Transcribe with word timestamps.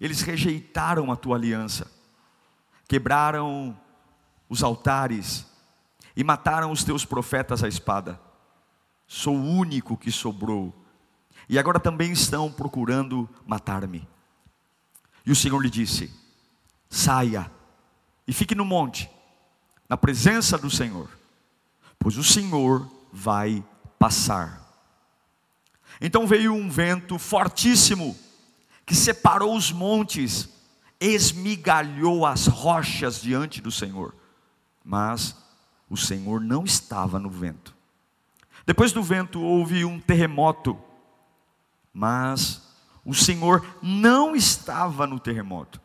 Eles 0.00 0.22
rejeitaram 0.22 1.12
a 1.12 1.16
tua 1.16 1.36
aliança, 1.36 1.90
quebraram 2.88 3.78
os 4.48 4.62
altares 4.62 5.46
e 6.16 6.24
mataram 6.24 6.72
os 6.72 6.82
teus 6.82 7.04
profetas 7.04 7.62
à 7.62 7.68
espada. 7.68 8.20
Sou 9.06 9.36
o 9.36 9.44
único 9.44 9.96
que 9.96 10.10
sobrou, 10.10 10.74
e 11.48 11.58
agora 11.58 11.80
também 11.80 12.12
estão 12.12 12.50
procurando 12.50 13.28
matar-me. 13.46 14.08
E 15.26 15.32
o 15.32 15.36
Senhor 15.36 15.60
lhe 15.60 15.68
disse: 15.68 16.12
Saia 16.88 17.50
e 18.26 18.32
fique 18.32 18.54
no 18.54 18.64
monte, 18.64 19.10
na 19.88 19.96
presença 19.96 20.56
do 20.56 20.70
Senhor, 20.70 21.10
pois 21.98 22.16
o 22.16 22.24
Senhor 22.24 22.88
vai 23.12 23.64
passar. 23.98 24.60
Então 26.00 26.26
veio 26.26 26.54
um 26.54 26.70
vento 26.70 27.18
fortíssimo, 27.18 28.16
que 28.90 28.96
separou 28.96 29.56
os 29.56 29.70
montes, 29.70 30.48
esmigalhou 31.00 32.26
as 32.26 32.48
rochas 32.48 33.22
diante 33.22 33.60
do 33.60 33.70
Senhor, 33.70 34.12
mas 34.84 35.36
o 35.88 35.96
Senhor 35.96 36.40
não 36.40 36.64
estava 36.64 37.16
no 37.16 37.30
vento. 37.30 37.72
Depois 38.66 38.90
do 38.90 39.00
vento 39.00 39.40
houve 39.40 39.84
um 39.84 40.00
terremoto, 40.00 40.76
mas 41.94 42.68
o 43.04 43.14
Senhor 43.14 43.64
não 43.80 44.34
estava 44.34 45.06
no 45.06 45.20
terremoto. 45.20 45.80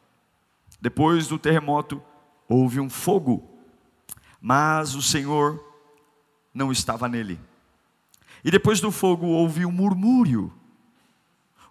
Depois 0.81 1.27
do 1.27 1.37
terremoto 1.37 2.01
houve 2.49 2.79
um 2.79 2.89
fogo, 2.89 3.47
mas 4.41 4.95
o 4.95 5.01
Senhor 5.03 5.63
não 6.51 6.71
estava 6.71 7.07
nele. 7.07 7.39
E 8.43 8.49
depois 8.49 8.81
do 8.81 8.91
fogo 8.91 9.27
houve 9.27 9.63
um 9.63 9.71
murmúrio, 9.71 10.51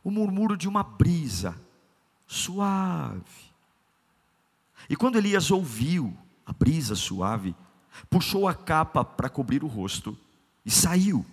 o 0.05 0.11
murmúrio 0.11 0.57
de 0.57 0.69
uma 0.69 0.83
brisa 0.83 1.57
suave. 2.27 3.25
E 4.89 4.95
quando 4.95 5.17
Elias 5.17 5.51
ouviu 5.51 6.15
a 6.45 6.53
brisa 6.53 6.95
suave, 6.95 7.57
puxou 8.11 8.47
a 8.47 8.55
capa 8.55 9.03
para 9.03 9.31
cobrir 9.31 9.65
o 9.65 9.67
rosto 9.67 10.17
e 10.65 10.71
saiu. 10.71 11.25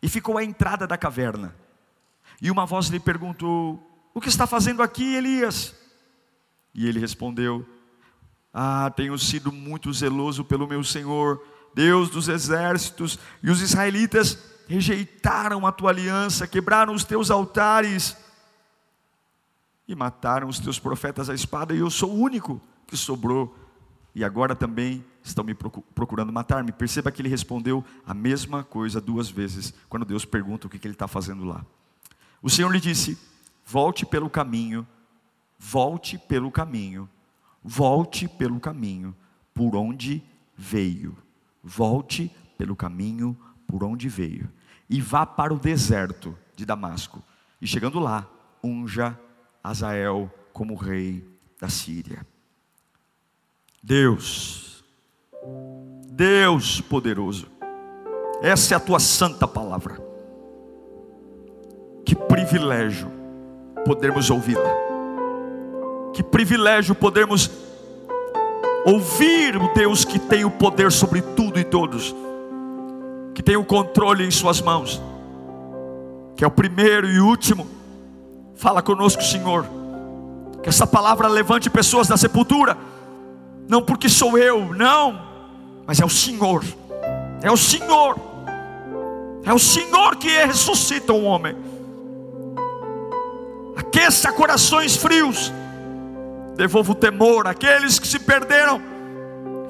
E 0.00 0.08
ficou 0.08 0.38
à 0.38 0.44
entrada 0.44 0.86
da 0.86 0.96
caverna. 0.96 1.54
E 2.40 2.50
uma 2.50 2.64
voz 2.64 2.86
lhe 2.86 3.00
perguntou: 3.00 3.82
O 4.14 4.20
que 4.20 4.28
está 4.28 4.46
fazendo 4.46 4.82
aqui, 4.82 5.16
Elias? 5.16 5.74
E 6.72 6.86
ele 6.86 7.00
respondeu: 7.00 7.66
Ah, 8.54 8.92
tenho 8.94 9.18
sido 9.18 9.50
muito 9.50 9.92
zeloso 9.92 10.44
pelo 10.44 10.68
meu 10.68 10.84
Senhor, 10.84 11.42
Deus 11.74 12.10
dos 12.10 12.28
exércitos, 12.28 13.18
e 13.42 13.50
os 13.50 13.60
israelitas 13.60 14.38
rejeitaram 14.66 15.66
a 15.66 15.72
tua 15.72 15.90
aliança, 15.90 16.46
quebraram 16.46 16.94
os 16.94 17.04
teus 17.04 17.30
altares 17.30 18.16
e 19.88 19.94
mataram 19.94 20.48
os 20.48 20.58
teus 20.58 20.78
profetas 20.78 21.30
à 21.30 21.34
espada, 21.34 21.74
e 21.74 21.78
eu 21.78 21.90
sou 21.90 22.10
o 22.10 22.18
único 22.18 22.60
que 22.86 22.96
sobrou, 22.96 23.56
e 24.14 24.24
agora 24.24 24.54
também 24.54 25.04
estão 25.22 25.44
me 25.44 25.54
procurando 25.54 26.32
matar-me. 26.32 26.72
Perceba 26.72 27.12
que 27.12 27.22
ele 27.22 27.28
respondeu 27.28 27.84
a 28.04 28.14
mesma 28.14 28.64
coisa 28.64 29.00
duas 29.00 29.28
vezes, 29.28 29.72
quando 29.88 30.04
Deus 30.04 30.24
pergunta 30.24 30.66
o 30.66 30.70
que 30.70 30.84
ele 30.84 30.94
está 30.94 31.06
fazendo 31.06 31.44
lá. 31.44 31.64
O 32.42 32.50
Senhor 32.50 32.70
lhe 32.72 32.80
disse: 32.80 33.18
volte 33.64 34.06
pelo 34.06 34.30
caminho, 34.30 34.86
volte 35.58 36.18
pelo 36.18 36.50
caminho, 36.50 37.08
volte 37.62 38.26
pelo 38.26 38.58
caminho 38.58 39.14
por 39.54 39.76
onde 39.76 40.22
veio, 40.56 41.16
volte 41.62 42.34
pelo 42.58 42.74
caminho 42.74 43.36
por 43.66 43.84
onde 43.84 44.08
veio 44.08 44.48
e 44.88 45.00
vá 45.00 45.26
para 45.26 45.52
o 45.52 45.58
deserto 45.58 46.36
de 46.54 46.64
Damasco. 46.64 47.22
E 47.60 47.66
chegando 47.66 47.98
lá, 47.98 48.26
unja 48.62 49.18
Azael 49.62 50.30
como 50.52 50.74
rei 50.74 51.26
da 51.60 51.68
Síria. 51.68 52.26
Deus, 53.82 54.84
Deus 56.08 56.80
poderoso, 56.80 57.48
essa 58.42 58.74
é 58.74 58.76
a 58.76 58.80
tua 58.80 58.98
santa 58.98 59.46
palavra. 59.46 60.00
Que 62.04 62.14
privilégio 62.14 63.10
podermos 63.84 64.30
ouvi-la. 64.30 64.86
Que 66.12 66.22
privilégio 66.22 66.94
podermos 66.94 67.50
ouvir 68.84 69.56
o 69.56 69.72
Deus 69.74 70.04
que 70.04 70.18
tem 70.18 70.44
o 70.44 70.50
poder 70.50 70.92
sobre 70.92 71.20
tudo 71.20 71.58
e 71.58 71.64
todos 71.64 72.14
que 73.36 73.42
tem 73.42 73.54
o 73.54 73.64
controle 73.64 74.26
em 74.26 74.30
Suas 74.30 74.62
mãos, 74.62 74.98
que 76.34 76.42
é 76.42 76.46
o 76.46 76.50
primeiro 76.50 77.06
e 77.06 77.20
último. 77.20 77.66
Fala 78.54 78.80
conosco, 78.80 79.22
Senhor, 79.22 79.66
que 80.62 80.70
essa 80.70 80.86
palavra 80.86 81.28
levante 81.28 81.68
pessoas 81.68 82.08
da 82.08 82.16
sepultura, 82.16 82.78
não 83.68 83.82
porque 83.82 84.08
sou 84.08 84.38
eu, 84.38 84.72
não, 84.72 85.20
mas 85.86 86.00
é 86.00 86.04
o 86.04 86.08
Senhor, 86.08 86.64
é 87.42 87.50
o 87.50 87.58
Senhor, 87.58 88.16
é 89.44 89.52
o 89.52 89.58
Senhor 89.58 90.16
que 90.16 90.30
ressuscita 90.46 91.12
o 91.12 91.16
um 91.16 91.26
homem. 91.26 91.54
Aqueça 93.76 94.32
corações 94.32 94.96
frios, 94.96 95.52
devolva 96.56 96.92
o 96.92 96.94
temor 96.94 97.46
àqueles 97.46 97.98
que 97.98 98.08
se 98.08 98.18
perderam. 98.18 98.80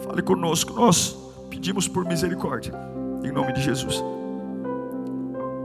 Fale 0.06 0.22
conosco, 0.22 0.72
nós 0.72 1.16
pedimos 1.50 1.88
por 1.88 2.04
misericórdia 2.04 2.95
em 3.26 3.32
nome 3.32 3.52
de 3.52 3.60
Jesus. 3.60 4.02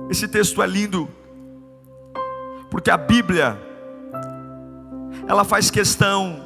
Esse 0.09 0.27
texto 0.27 0.61
é 0.61 0.67
lindo, 0.67 1.07
porque 2.69 2.89
a 2.89 2.97
Bíblia, 2.97 3.57
ela 5.27 5.43
faz 5.43 5.69
questão 5.69 6.41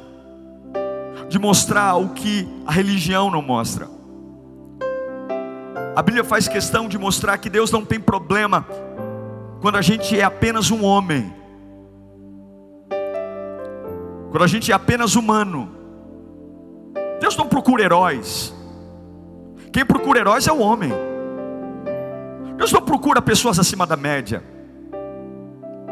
de 1.28 1.38
mostrar 1.38 1.96
o 1.96 2.10
que 2.10 2.46
a 2.66 2.72
religião 2.72 3.30
não 3.30 3.42
mostra. 3.42 3.88
A 5.96 6.02
Bíblia 6.02 6.22
faz 6.22 6.46
questão 6.46 6.86
de 6.86 6.98
mostrar 6.98 7.38
que 7.38 7.48
Deus 7.48 7.70
não 7.70 7.84
tem 7.84 7.98
problema 7.98 8.66
quando 9.60 9.76
a 9.76 9.82
gente 9.82 10.18
é 10.18 10.22
apenas 10.22 10.70
um 10.70 10.84
homem, 10.84 11.34
quando 14.30 14.44
a 14.44 14.46
gente 14.46 14.70
é 14.70 14.74
apenas 14.74 15.16
humano. 15.16 15.74
Deus 17.18 17.34
não 17.36 17.48
procura 17.48 17.82
heróis, 17.82 18.54
quem 19.72 19.84
procura 19.84 20.20
heróis 20.20 20.46
é 20.46 20.52
o 20.52 20.58
homem. 20.58 21.05
Deus 22.66 22.72
não 22.72 22.82
procura 22.82 23.22
pessoas 23.22 23.60
acima 23.60 23.86
da 23.86 23.96
média. 23.96 24.42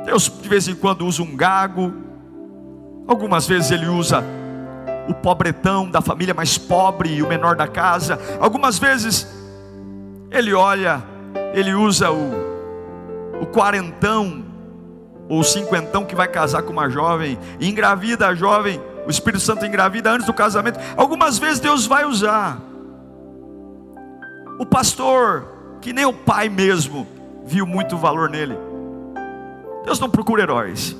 Deus 0.04 0.28
de 0.28 0.48
vez 0.48 0.66
em 0.66 0.74
quando 0.74 1.06
usa 1.06 1.22
um 1.22 1.36
gago, 1.36 1.94
algumas 3.06 3.46
vezes 3.46 3.70
ele 3.70 3.86
usa 3.86 4.24
o 5.08 5.14
pobretão 5.14 5.88
da 5.88 6.00
família 6.00 6.34
mais 6.34 6.58
pobre 6.58 7.14
e 7.14 7.22
o 7.22 7.28
menor 7.28 7.54
da 7.54 7.68
casa. 7.68 8.18
Algumas 8.40 8.76
vezes 8.76 9.24
ele 10.32 10.52
olha, 10.52 11.00
ele 11.54 11.74
usa 11.74 12.10
o, 12.10 12.32
o 13.40 13.46
quarentão 13.46 14.44
ou 15.28 15.44
cinquentão 15.44 16.04
que 16.04 16.16
vai 16.16 16.26
casar 16.26 16.62
com 16.62 16.72
uma 16.72 16.90
jovem, 16.90 17.38
e 17.60 17.70
engravida 17.70 18.26
a 18.26 18.34
jovem, 18.34 18.82
o 19.06 19.10
Espírito 19.10 19.44
Santo 19.44 19.64
engravida 19.64 20.10
antes 20.10 20.26
do 20.26 20.34
casamento. 20.34 20.80
Algumas 20.96 21.38
vezes 21.38 21.60
Deus 21.60 21.86
vai 21.86 22.04
usar 22.04 22.58
o 24.58 24.66
pastor, 24.66 25.53
que 25.84 25.92
nem 25.92 26.06
o 26.06 26.14
pai 26.14 26.48
mesmo, 26.48 27.06
viu 27.44 27.66
muito 27.66 27.98
valor 27.98 28.30
nele. 28.30 28.56
Deus 29.84 30.00
não 30.00 30.08
procura 30.08 30.42
heróis. 30.42 30.96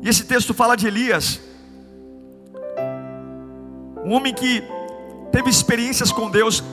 E 0.00 0.08
esse 0.08 0.24
texto 0.24 0.54
fala 0.54 0.74
de 0.78 0.86
Elias, 0.86 1.38
um 4.02 4.14
homem 4.14 4.32
que 4.32 4.62
teve 5.30 5.50
experiências 5.50 6.10
com 6.10 6.30
Deus 6.30 6.64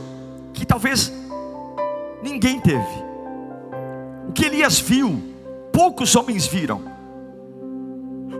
que 0.53 0.65
talvez 0.65 1.11
ninguém 2.23 2.57
teve. 2.61 3.03
O 4.29 4.31
que 4.31 4.45
Elias 4.45 4.79
viu, 4.79 5.21
poucos 5.73 6.15
homens 6.15 6.47
viram. 6.47 6.83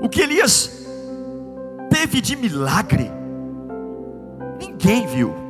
O 0.02 0.08
que 0.08 0.22
Elias 0.22 0.88
teve 1.90 2.22
de 2.22 2.38
milagre, 2.38 3.12
ninguém 4.58 5.06
viu. 5.06 5.43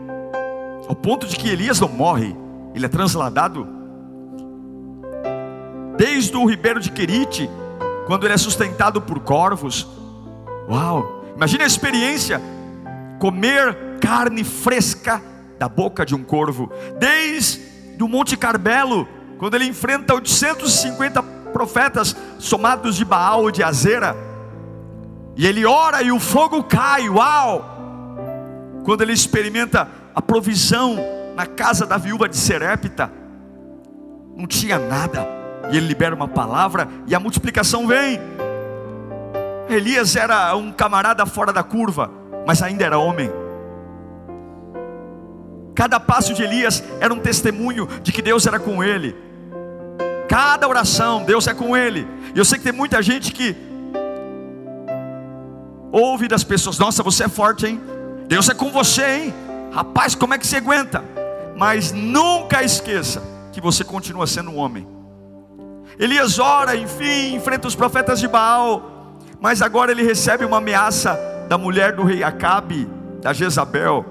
Ao 0.88 0.95
ponto 0.95 1.27
de 1.27 1.35
que 1.35 1.50
Elias 1.50 1.80
não 1.80 1.88
morre, 1.88 2.35
ele 2.74 2.85
é 2.85 2.89
transladado. 2.89 3.68
Desde 5.97 6.35
o 6.35 6.45
ribeiro 6.45 6.80
de 6.80 6.91
Querite 6.91 7.50
quando 8.06 8.25
ele 8.25 8.33
é 8.33 8.38
sustentado 8.38 9.01
por 9.01 9.19
corvos. 9.19 9.88
Uau! 10.69 11.24
Imagine 11.35 11.63
a 11.63 11.68
experiência 11.68 12.41
comer 13.19 13.97
carne 14.01 14.44
fresca 14.44 15.21
da 15.57 15.69
boca 15.69 16.06
de 16.06 16.13
um 16.13 16.24
corvo, 16.24 16.69
desde 17.00 17.62
o 18.01 18.07
Monte 18.07 18.36
Carmelo, 18.36 19.07
quando 19.38 19.56
ele 19.56 19.65
enfrenta 19.65 20.13
850 20.13 21.24
profetas 21.53 22.15
somados 22.38 22.97
de 22.97 23.06
Baal 23.06 23.44
ou 23.44 23.51
de 23.51 23.63
Azera, 23.63 24.15
e 25.36 25.47
ele 25.47 25.65
ora 25.65 26.01
e 26.03 26.12
o 26.12 26.19
fogo 26.19 26.63
cai, 26.63 27.07
uau! 27.09 27.69
Quando 28.83 29.01
ele 29.01 29.13
experimenta 29.13 29.88
a 30.13 30.21
provisão 30.21 30.98
na 31.36 31.45
casa 31.45 31.86
da 31.86 31.98
viúva 31.98 32.30
de 32.30 32.38
Serepta, 32.38 33.12
não 34.36 34.48
tinha 34.48 34.77
nada, 34.80 35.27
e 35.71 35.77
ele 35.77 35.88
libera 35.88 36.13
uma 36.13 36.27
palavra 36.27 36.88
e 37.07 37.15
a 37.15 37.19
multiplicação 37.19 37.88
vem. 37.88 38.19
Elias 39.69 40.15
era 40.15 40.56
um 40.56 40.71
camarada 40.71 41.25
fora 41.25 41.51
da 41.51 41.63
curva, 41.63 42.12
mas 42.45 42.62
ainda 42.62 42.86
era 42.86 42.98
homem. 42.98 43.31
Cada 45.75 46.00
passo 46.00 46.33
de 46.33 46.44
Elias 46.44 46.83
era 47.00 47.13
um 47.13 47.19
testemunho 47.19 47.88
de 48.04 48.12
que 48.12 48.21
Deus 48.21 48.45
era 48.45 48.60
com 48.60 48.83
ele. 48.83 49.15
Cada 50.30 50.68
oração, 50.68 51.24
Deus 51.24 51.48
é 51.48 51.54
com 51.54 51.75
ele. 51.75 52.07
E 52.36 52.38
eu 52.38 52.45
sei 52.45 52.57
que 52.57 52.63
tem 52.63 52.74
muita 52.74 53.01
gente 53.01 53.31
que 53.31 53.56
ouve 55.92 56.27
das 56.27 56.44
pessoas: 56.44 56.77
Nossa, 56.77 57.01
você 57.01 57.24
é 57.24 57.30
forte, 57.30 57.65
hein? 57.65 57.81
Deus 58.27 58.50
é 58.50 58.54
com 58.54 58.69
você, 58.71 59.06
hein? 59.06 59.33
Rapaz, 59.74 60.14
como 60.14 60.36
é 60.36 60.38
que 60.38 60.46
você 60.46 60.58
aguenta? 60.58 61.04
Mas 61.58 61.92
nunca 61.92 62.62
esqueça 62.62 63.24
que 63.52 63.60
você 63.60 63.84
continua 63.84 64.28
sendo 64.28 64.52
um 64.52 64.58
homem. 64.58 64.88
Elias 65.98 66.38
ora, 66.38 66.75
enfim, 66.75 67.36
enfrenta 67.36 67.68
os 67.68 67.74
profetas 67.74 68.20
de 68.20 68.28
Baal, 68.28 69.18
mas 69.42 69.64
agora 69.64 69.92
ele 69.92 70.04
recebe 70.04 70.46
uma 70.46 70.58
ameaça 70.58 71.20
da 71.50 71.58
mulher 71.58 71.96
do 71.96 72.04
rei 72.04 72.24
Acabe, 72.24 72.88
da 73.20 73.34
Jezabel. 73.34 74.06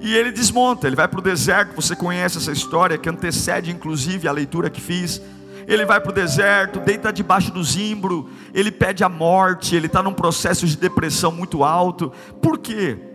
E 0.00 0.14
ele 0.14 0.32
desmonta, 0.32 0.86
ele 0.86 0.96
vai 0.96 1.06
para 1.06 1.20
o 1.20 1.22
deserto. 1.22 1.76
Você 1.76 1.94
conhece 1.94 2.38
essa 2.38 2.52
história 2.52 2.96
que 2.96 3.08
antecede, 3.10 3.70
inclusive, 3.70 4.26
a 4.26 4.32
leitura 4.32 4.70
que 4.70 4.80
fiz. 4.80 5.20
Ele 5.66 5.84
vai 5.84 6.00
para 6.00 6.10
o 6.10 6.14
deserto, 6.14 6.80
deita 6.80 7.12
debaixo 7.12 7.50
do 7.50 7.62
zimbro, 7.62 8.28
ele 8.52 8.70
pede 8.70 9.04
a 9.04 9.08
morte, 9.08 9.76
ele 9.76 9.86
está 9.86 10.02
num 10.02 10.12
processo 10.12 10.66
de 10.66 10.76
depressão 10.76 11.30
muito 11.30 11.62
alto. 11.62 12.10
Por 12.40 12.58
quê? 12.58 13.13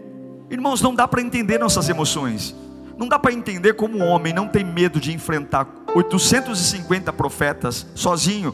Irmãos, 0.50 0.82
não 0.82 0.96
dá 0.96 1.08
para 1.08 1.22
entender 1.22 1.60
nossas 1.60 1.90
emoções. 1.90 2.56
Não 2.98 3.08
dá 3.08 3.20
para 3.20 3.32
entender 3.32 3.74
como 3.74 4.00
um 4.00 4.06
homem 4.06 4.34
não 4.34 4.48
tem 4.48 4.64
medo 4.64 5.00
de 5.00 5.14
enfrentar 5.14 5.68
850 5.96 7.14
profetas 7.14 7.86
sozinho, 7.96 8.54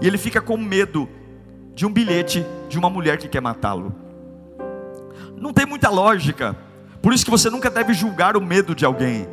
e 0.00 0.06
ele 0.06 0.16
fica 0.16 0.40
com 0.40 0.56
medo 0.56 1.08
de 1.74 1.84
um 1.84 1.92
bilhete 1.92 2.46
de 2.68 2.78
uma 2.78 2.88
mulher 2.88 3.18
que 3.18 3.28
quer 3.28 3.40
matá-lo. 3.40 3.94
Não 5.36 5.52
tem 5.52 5.66
muita 5.66 5.90
lógica. 5.90 6.56
Por 7.02 7.12
isso 7.12 7.24
que 7.24 7.30
você 7.30 7.50
nunca 7.50 7.68
deve 7.68 7.92
julgar 7.92 8.36
o 8.36 8.40
medo 8.40 8.74
de 8.74 8.84
alguém. 8.84 9.26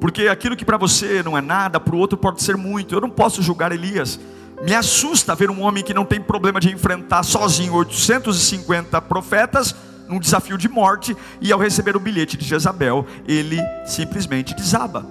Porque 0.00 0.28
aquilo 0.28 0.56
que 0.56 0.64
para 0.64 0.76
você 0.76 1.22
não 1.22 1.36
é 1.36 1.40
nada, 1.40 1.80
para 1.80 1.96
o 1.96 1.98
outro 1.98 2.16
pode 2.16 2.42
ser 2.42 2.56
muito. 2.56 2.94
Eu 2.94 3.00
não 3.00 3.10
posso 3.10 3.42
julgar 3.42 3.72
Elias. 3.72 4.20
Me 4.62 4.74
assusta 4.74 5.34
ver 5.34 5.50
um 5.50 5.62
homem 5.62 5.82
que 5.82 5.92
não 5.92 6.04
tem 6.04 6.20
problema 6.20 6.60
de 6.60 6.72
enfrentar 6.72 7.24
sozinho 7.24 7.74
850 7.74 9.00
profetas 9.02 9.74
num 10.08 10.18
desafio 10.18 10.58
de 10.58 10.68
morte 10.68 11.16
e 11.40 11.52
ao 11.52 11.58
receber 11.58 11.96
o 11.96 12.00
bilhete 12.00 12.36
de 12.36 12.44
Jezabel, 12.44 13.06
ele 13.26 13.58
simplesmente 13.86 14.54
desaba. 14.54 15.06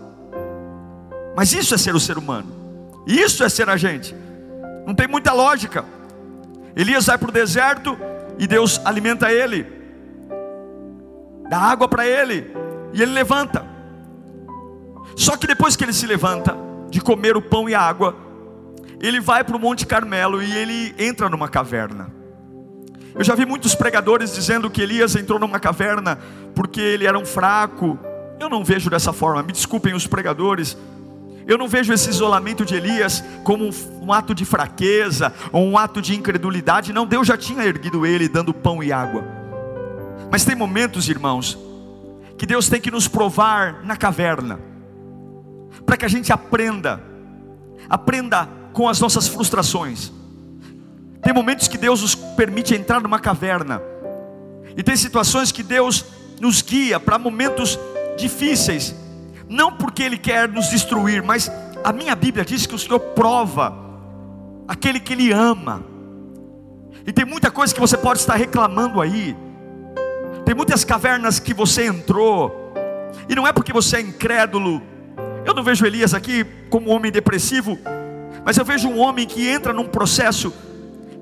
Mas 1.35 1.53
isso 1.53 1.73
é 1.73 1.77
ser 1.77 1.95
o 1.95 1.99
ser 1.99 2.17
humano. 2.17 3.03
Isso 3.07 3.43
é 3.43 3.49
ser 3.49 3.69
a 3.69 3.77
gente. 3.77 4.15
Não 4.85 4.93
tem 4.93 5.07
muita 5.07 5.33
lógica. 5.33 5.83
Elias 6.75 7.05
vai 7.05 7.17
para 7.17 7.29
o 7.29 7.31
deserto 7.31 7.97
e 8.37 8.47
Deus 8.47 8.81
alimenta 8.83 9.31
ele, 9.31 9.65
dá 11.49 11.59
água 11.59 11.87
para 11.87 12.05
ele 12.05 12.51
e 12.93 13.01
ele 13.01 13.11
levanta. 13.11 13.65
Só 15.15 15.37
que 15.37 15.45
depois 15.45 15.75
que 15.75 15.83
ele 15.83 15.93
se 15.93 16.07
levanta 16.07 16.55
de 16.89 16.99
comer 16.99 17.37
o 17.37 17.41
pão 17.41 17.69
e 17.69 17.75
a 17.75 17.81
água, 17.81 18.15
ele 18.99 19.19
vai 19.19 19.43
para 19.43 19.55
o 19.55 19.59
Monte 19.59 19.85
Carmelo 19.85 20.41
e 20.41 20.51
ele 20.51 20.95
entra 20.97 21.29
numa 21.29 21.47
caverna. 21.47 22.11
Eu 23.15 23.23
já 23.23 23.35
vi 23.35 23.45
muitos 23.45 23.75
pregadores 23.75 24.33
dizendo 24.33 24.69
que 24.69 24.81
Elias 24.81 25.15
entrou 25.15 25.39
numa 25.39 25.59
caverna 25.59 26.17
porque 26.55 26.81
ele 26.81 27.05
era 27.05 27.17
um 27.17 27.25
fraco. 27.25 27.97
Eu 28.39 28.49
não 28.49 28.63
vejo 28.63 28.89
dessa 28.89 29.13
forma, 29.13 29.43
me 29.43 29.51
desculpem 29.51 29.93
os 29.93 30.07
pregadores. 30.07 30.75
Eu 31.45 31.57
não 31.57 31.67
vejo 31.67 31.93
esse 31.93 32.09
isolamento 32.09 32.65
de 32.65 32.73
Elias 32.73 33.23
como 33.43 33.69
um, 34.01 34.11
ato 34.11 34.33
de 34.33 34.45
fraqueza 34.45 35.31
ou 35.51 35.63
um 35.63 35.77
ato 35.77 36.01
de 36.01 36.15
incredulidade. 36.15 36.93
Não, 36.93 37.05
Deus 37.05 37.27
já 37.27 37.37
tinha 37.37 37.63
erguido 37.63 38.05
ele 38.05 38.27
dando 38.27 38.53
pão 38.53 38.81
e 38.81 38.91
água. 38.91 39.23
Mas 40.31 40.45
tem 40.45 40.55
momentos, 40.55 41.07
irmãos, 41.07 41.59
que 42.37 42.45
Deus 42.45 42.67
tem 42.67 42.81
que 42.81 42.89
nos 42.89 43.07
provar 43.07 43.83
na 43.83 43.95
caverna, 43.95 44.59
para 45.85 45.97
que 45.97 46.05
a 46.05 46.07
gente 46.07 46.33
aprenda, 46.33 47.03
aprenda 47.87 48.49
com 48.71 48.89
as 48.89 48.99
nossas 48.99 49.27
frustrações 49.27 50.11
tem 51.23 51.33
momentos 51.33 51.67
que 51.69 51.77
Deus 51.77 52.01
nos 52.01 52.15
permite 52.15 52.75
entrar 52.75 53.01
numa 53.01 53.17
caverna. 53.17 53.81
E 54.75 54.83
tem 54.83 54.95
situações 54.95 55.51
que 55.51 55.63
Deus 55.63 56.05
nos 56.39 56.61
guia 56.61 56.99
para 56.99 57.17
momentos 57.17 57.79
difíceis. 58.17 58.93
Não 59.47 59.71
porque 59.71 60.03
Ele 60.03 60.17
quer 60.17 60.49
nos 60.49 60.69
destruir, 60.69 61.23
mas 61.23 61.49
a 61.83 61.93
minha 61.93 62.13
Bíblia 62.13 62.43
diz 62.43 62.65
que 62.65 62.75
o 62.75 62.79
Senhor 62.79 62.99
prova 62.99 63.73
aquele 64.67 64.99
que 64.99 65.13
Ele 65.13 65.31
ama. 65.31 65.83
E 67.07 67.13
tem 67.13 67.25
muita 67.25 67.49
coisa 67.49 67.73
que 67.73 67.79
você 67.79 67.97
pode 67.97 68.19
estar 68.19 68.35
reclamando 68.35 68.99
aí. 68.99 69.35
Tem 70.45 70.53
muitas 70.53 70.83
cavernas 70.83 71.39
que 71.39 71.53
você 71.53 71.85
entrou. 71.85 72.73
E 73.29 73.35
não 73.35 73.47
é 73.47 73.53
porque 73.53 73.71
você 73.71 73.97
é 73.97 74.01
incrédulo. 74.01 74.81
Eu 75.45 75.53
não 75.53 75.63
vejo 75.63 75.85
Elias 75.85 76.13
aqui 76.13 76.45
como 76.69 76.89
um 76.89 76.93
homem 76.93 77.11
depressivo, 77.11 77.77
mas 78.45 78.57
eu 78.57 78.65
vejo 78.65 78.87
um 78.87 78.97
homem 78.99 79.27
que 79.27 79.47
entra 79.47 79.73
num 79.73 79.85
processo 79.85 80.53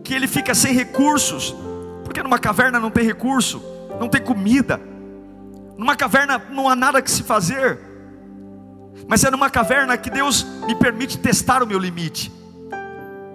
que 0.04 0.14
ele 0.14 0.28
fica 0.28 0.54
sem 0.54 0.74
recursos, 0.74 1.56
porque 2.04 2.22
numa 2.22 2.40
caverna 2.40 2.80
não 2.80 2.92
tem 2.92 3.06
recurso, 3.06 3.62
não 4.00 4.08
tem 4.08 4.22
comida, 4.22 4.80
numa 5.78 5.96
caverna 5.96 6.42
não 6.50 6.70
há 6.70 6.76
nada 6.76 7.02
que 7.02 7.10
se 7.10 7.24
fazer, 7.24 7.80
mas 9.08 9.24
é 9.24 9.32
numa 9.32 9.50
caverna 9.50 9.98
que 9.98 10.10
Deus 10.10 10.44
me 10.68 10.76
permite 10.76 11.18
testar 11.18 11.64
o 11.64 11.68
meu 11.68 11.80
limite. 11.80 12.32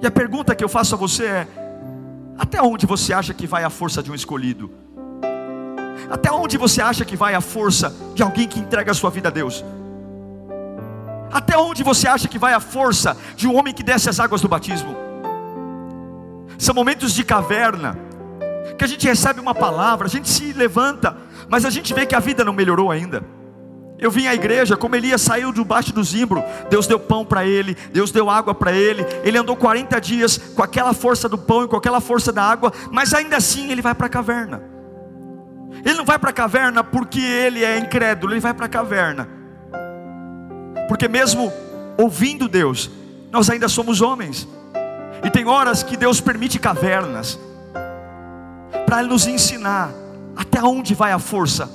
E 0.00 0.06
a 0.06 0.10
pergunta 0.10 0.54
que 0.54 0.62
eu 0.62 0.68
faço 0.68 0.94
a 0.94 0.98
você 0.98 1.24
é: 1.24 1.48
até 2.38 2.62
onde 2.62 2.86
você 2.86 3.12
acha 3.12 3.32
que 3.34 3.46
vai 3.46 3.64
a 3.64 3.70
força 3.70 4.02
de 4.02 4.10
um 4.10 4.14
escolhido? 4.14 4.70
Até 6.10 6.30
onde 6.30 6.56
você 6.56 6.80
acha 6.80 7.04
que 7.04 7.16
vai 7.16 7.34
a 7.34 7.40
força 7.40 7.94
de 8.14 8.22
alguém 8.22 8.46
que 8.46 8.60
entrega 8.60 8.92
a 8.92 8.94
sua 8.94 9.10
vida 9.10 9.28
a 9.28 9.32
Deus? 9.32 9.64
Até 11.32 11.56
onde 11.58 11.82
você 11.82 12.06
acha 12.06 12.28
que 12.28 12.38
vai 12.38 12.52
a 12.52 12.60
força 12.60 13.16
de 13.34 13.48
um 13.48 13.56
homem 13.56 13.74
que 13.74 13.82
desce 13.82 14.08
as 14.08 14.20
águas 14.20 14.40
do 14.40 14.48
batismo? 14.48 14.96
São 16.58 16.74
momentos 16.74 17.12
de 17.12 17.24
caverna, 17.24 17.98
que 18.76 18.84
a 18.84 18.88
gente 18.88 19.06
recebe 19.06 19.40
uma 19.40 19.54
palavra, 19.54 20.06
a 20.06 20.10
gente 20.10 20.28
se 20.28 20.52
levanta, 20.52 21.16
mas 21.48 21.64
a 21.64 21.70
gente 21.70 21.92
vê 21.94 22.06
que 22.06 22.14
a 22.14 22.20
vida 22.20 22.44
não 22.44 22.52
melhorou 22.52 22.90
ainda. 22.90 23.22
Eu 23.98 24.10
vim 24.10 24.26
à 24.26 24.34
igreja, 24.34 24.76
como 24.76 24.94
Elias 24.94 25.22
saiu 25.22 25.52
debaixo 25.52 25.92
do 25.92 26.04
zimbro, 26.04 26.44
Deus 26.68 26.86
deu 26.86 27.00
pão 27.00 27.24
para 27.24 27.46
ele, 27.46 27.74
Deus 27.92 28.10
deu 28.10 28.28
água 28.28 28.54
para 28.54 28.72
ele, 28.72 29.06
ele 29.24 29.38
andou 29.38 29.56
40 29.56 29.98
dias 30.00 30.36
com 30.36 30.62
aquela 30.62 30.92
força 30.92 31.28
do 31.28 31.38
pão 31.38 31.64
e 31.64 31.68
com 31.68 31.76
aquela 31.76 32.00
força 32.00 32.30
da 32.30 32.42
água, 32.42 32.72
mas 32.92 33.14
ainda 33.14 33.38
assim 33.38 33.70
ele 33.72 33.80
vai 33.80 33.94
para 33.94 34.06
a 34.06 34.10
caverna. 34.10 34.62
Ele 35.84 35.94
não 35.94 36.04
vai 36.04 36.18
para 36.18 36.30
a 36.30 36.32
caverna 36.32 36.84
porque 36.84 37.20
ele 37.20 37.64
é 37.64 37.78
incrédulo, 37.78 38.34
ele 38.34 38.40
vai 38.40 38.52
para 38.52 38.66
a 38.66 38.68
caverna, 38.68 39.28
porque 40.88 41.08
mesmo 41.08 41.50
ouvindo 41.96 42.48
Deus, 42.48 42.90
nós 43.30 43.48
ainda 43.48 43.68
somos 43.68 44.02
homens, 44.02 44.46
e 45.24 45.30
tem 45.30 45.46
horas 45.46 45.82
que 45.82 45.96
Deus 45.96 46.20
permite 46.20 46.58
cavernas 46.58 47.38
para 48.86 49.02
nos 49.02 49.26
ensinar 49.26 49.90
até 50.36 50.62
onde 50.62 50.94
vai 50.94 51.12
a 51.12 51.18
força 51.18 51.68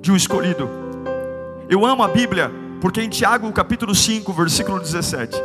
de 0.00 0.10
um 0.10 0.16
escolhido. 0.16 0.68
Eu 1.68 1.84
amo 1.84 2.02
a 2.02 2.08
Bíblia, 2.08 2.50
porque 2.80 3.00
em 3.00 3.08
Tiago, 3.08 3.50
capítulo 3.52 3.94
5, 3.94 4.32
versículo 4.32 4.80
17, 4.80 5.36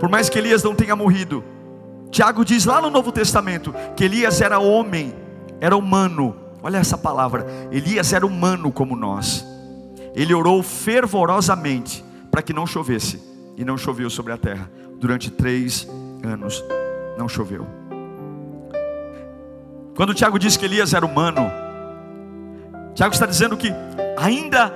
por 0.00 0.08
mais 0.08 0.28
que 0.28 0.38
Elias 0.38 0.62
não 0.62 0.74
tenha 0.74 0.96
morrido, 0.96 1.44
Tiago 2.10 2.44
diz 2.44 2.64
lá 2.64 2.80
no 2.80 2.90
Novo 2.90 3.12
Testamento 3.12 3.74
que 3.94 4.04
Elias 4.04 4.40
era 4.40 4.58
homem, 4.58 5.14
era 5.60 5.76
humano. 5.76 6.34
Olha 6.62 6.78
essa 6.78 6.98
palavra, 6.98 7.46
Elias 7.70 8.12
era 8.12 8.26
humano 8.26 8.72
como 8.72 8.96
nós. 8.96 9.46
Ele 10.14 10.34
orou 10.34 10.62
fervorosamente 10.62 12.04
para 12.30 12.42
que 12.42 12.52
não 12.52 12.66
chovesse, 12.66 13.22
e 13.56 13.64
não 13.64 13.76
choveu 13.78 14.10
sobre 14.10 14.32
a 14.32 14.36
terra 14.36 14.70
durante 14.98 15.30
três 15.30 15.88
anos 16.22 16.62
não 17.16 17.28
choveu. 17.28 17.66
Quando 19.94 20.14
Tiago 20.14 20.38
diz 20.38 20.56
que 20.56 20.64
Elias 20.64 20.92
era 20.92 21.06
humano, 21.06 21.50
Tiago 22.94 23.14
está 23.14 23.24
dizendo 23.24 23.56
que, 23.56 23.72
ainda 24.16 24.72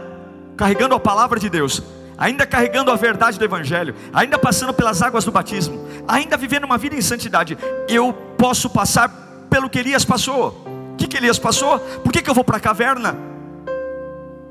carregando 0.56 0.94
a 0.94 1.00
palavra 1.00 1.38
de 1.38 1.50
Deus, 1.50 1.82
ainda 2.16 2.46
carregando 2.46 2.90
a 2.90 2.96
verdade 2.96 3.38
do 3.38 3.44
Evangelho, 3.44 3.94
ainda 4.12 4.38
passando 4.38 4.72
pelas 4.72 5.02
águas 5.02 5.24
do 5.24 5.30
batismo, 5.30 5.86
ainda 6.08 6.36
vivendo 6.36 6.64
uma 6.64 6.78
vida 6.78 6.96
em 6.96 7.02
santidade, 7.02 7.56
eu 7.88 8.12
posso 8.36 8.70
passar 8.70 9.08
pelo 9.50 9.68
que 9.68 9.78
Elias 9.78 10.04
passou. 10.04 10.64
O 10.92 10.96
que, 10.96 11.06
que 11.06 11.16
Elias 11.16 11.38
passou? 11.38 11.78
Por 11.78 12.12
que, 12.12 12.22
que 12.22 12.30
eu 12.30 12.34
vou 12.34 12.44
para 12.44 12.56
a 12.56 12.60
caverna? 12.60 13.16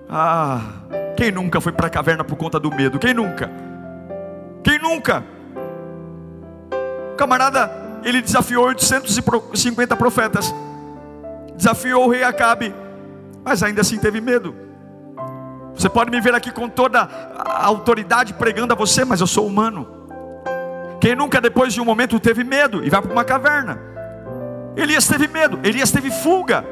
Ah, 0.08 0.62
quem 1.16 1.32
nunca 1.32 1.60
foi 1.62 1.72
para 1.72 1.88
a 1.88 1.90
caverna 1.90 2.24
por 2.24 2.36
conta 2.36 2.60
do 2.60 2.72
medo? 2.72 2.98
Quem 2.98 3.14
nunca? 3.14 3.69
Quem 4.64 4.80
nunca? 4.80 5.24
O 7.14 7.16
camarada, 7.16 7.72
ele 8.04 8.22
desafiou 8.22 8.66
850 8.66 9.96
profetas, 9.96 10.54
desafiou 11.56 12.06
o 12.06 12.10
rei 12.10 12.24
Acabe, 12.24 12.74
mas 13.44 13.64
ainda 13.64 13.82
assim 13.82 13.98
teve 13.98 14.22
medo. 14.22 14.56
Você 15.74 15.88
pode 15.88 16.12
me 16.12 16.20
ver 16.20 16.36
aqui 16.36 16.52
com 16.52 16.68
toda 16.68 17.02
a 17.02 17.66
autoridade 17.66 18.34
pregando 18.34 18.74
a 18.74 18.76
você, 18.76 19.06
mas 19.06 19.22
eu 19.22 19.28
sou 19.28 19.48
humano. 19.48 19.88
Quem 21.00 21.16
nunca 21.16 21.40
depois 21.40 21.74
de 21.74 21.80
um 21.80 21.86
momento 21.86 22.20
teve 22.20 22.44
medo 22.44 22.84
e 22.84 22.90
vai 22.90 23.02
para 23.02 23.12
uma 23.12 23.24
caverna? 23.24 23.80
Elias 24.76 25.08
teve 25.08 25.28
medo, 25.28 25.60
Elias 25.64 25.92
teve 25.92 26.12
fuga. 26.12 26.66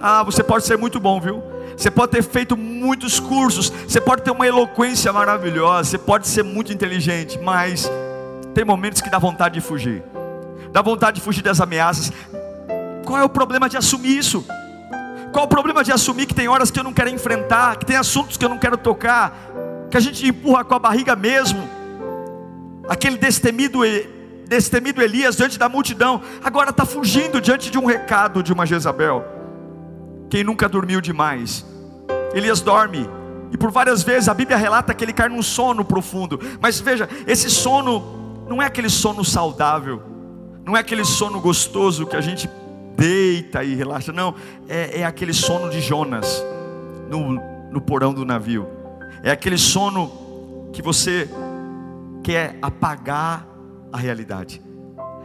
Ah, 0.00 0.22
você 0.22 0.42
pode 0.42 0.64
ser 0.64 0.78
muito 0.78 0.98
bom, 0.98 1.20
viu? 1.20 1.42
Você 1.76 1.90
pode 1.90 2.12
ter 2.12 2.22
feito 2.22 2.56
muitos 2.56 3.18
cursos, 3.18 3.70
você 3.70 4.00
pode 4.00 4.22
ter 4.22 4.30
uma 4.30 4.46
eloquência 4.46 5.12
maravilhosa, 5.12 5.90
você 5.90 5.98
pode 5.98 6.28
ser 6.28 6.42
muito 6.42 6.72
inteligente, 6.72 7.38
mas 7.38 7.90
tem 8.54 8.64
momentos 8.64 9.00
que 9.00 9.10
dá 9.10 9.18
vontade 9.18 9.54
de 9.54 9.60
fugir. 9.60 10.02
Dá 10.72 10.80
vontade 10.82 11.16
de 11.16 11.20
fugir 11.22 11.42
das 11.42 11.60
ameaças. 11.60 12.12
Qual 13.04 13.18
é 13.18 13.24
o 13.24 13.28
problema 13.28 13.68
de 13.68 13.76
assumir 13.76 14.16
isso? 14.16 14.44
Qual 15.32 15.46
o 15.46 15.48
problema 15.48 15.82
de 15.82 15.90
assumir 15.90 16.26
que 16.26 16.34
tem 16.34 16.46
horas 16.46 16.70
que 16.70 16.78
eu 16.78 16.84
não 16.84 16.92
quero 16.92 17.10
enfrentar, 17.10 17.76
que 17.76 17.84
tem 17.84 17.96
assuntos 17.96 18.36
que 18.36 18.44
eu 18.44 18.48
não 18.48 18.58
quero 18.58 18.76
tocar, 18.76 19.36
que 19.90 19.96
a 19.96 20.00
gente 20.00 20.26
empurra 20.26 20.64
com 20.64 20.74
a 20.74 20.78
barriga 20.78 21.16
mesmo? 21.16 21.68
Aquele 22.88 23.16
destemido, 23.16 23.80
destemido 24.46 25.02
Elias 25.02 25.36
diante 25.36 25.58
da 25.58 25.68
multidão, 25.68 26.22
agora 26.42 26.70
está 26.70 26.86
fugindo 26.86 27.40
diante 27.40 27.70
de 27.70 27.78
um 27.78 27.84
recado 27.84 28.42
de 28.42 28.52
uma 28.52 28.64
Jezabel. 28.64 29.33
Quem 30.28 30.44
nunca 30.44 30.68
dormiu 30.68 31.00
demais? 31.00 31.64
Elias 32.34 32.60
dorme. 32.60 33.08
E 33.52 33.56
por 33.56 33.70
várias 33.70 34.02
vezes 34.02 34.28
a 34.28 34.34
Bíblia 34.34 34.56
relata 34.56 34.92
que 34.92 35.04
ele 35.04 35.12
cai 35.12 35.28
num 35.28 35.42
sono 35.42 35.84
profundo. 35.84 36.40
Mas 36.60 36.80
veja, 36.80 37.08
esse 37.26 37.48
sono 37.48 38.44
não 38.48 38.60
é 38.60 38.66
aquele 38.66 38.90
sono 38.90 39.24
saudável. 39.24 40.02
Não 40.64 40.76
é 40.76 40.80
aquele 40.80 41.04
sono 41.04 41.40
gostoso 41.40 42.06
que 42.06 42.16
a 42.16 42.20
gente 42.20 42.48
deita 42.96 43.62
e 43.62 43.74
relaxa. 43.74 44.12
Não, 44.12 44.34
é, 44.68 45.00
é 45.00 45.04
aquele 45.04 45.32
sono 45.32 45.70
de 45.70 45.80
Jonas 45.80 46.44
no, 47.08 47.40
no 47.70 47.80
porão 47.80 48.12
do 48.12 48.24
navio. 48.24 48.66
É 49.22 49.30
aquele 49.30 49.58
sono 49.58 50.68
que 50.72 50.82
você 50.82 51.28
quer 52.22 52.58
apagar 52.60 53.46
a 53.92 53.98
realidade. 53.98 54.60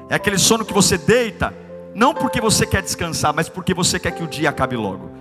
É 0.10 0.15
aquele 0.15 0.38
sono 0.38 0.65
que 0.65 0.74
você 0.74 0.98
deita 0.98 1.53
não 2.00 2.13
porque 2.13 2.39
você 2.39 2.65
quer 2.65 2.82
descansar, 2.82 3.34
mas 3.34 3.50
porque 3.50 3.74
você 3.74 4.00
quer 4.00 4.12
que 4.12 4.24
o 4.24 4.27
dia 4.27 4.50
acabe 4.50 4.77
logo. 4.77 5.12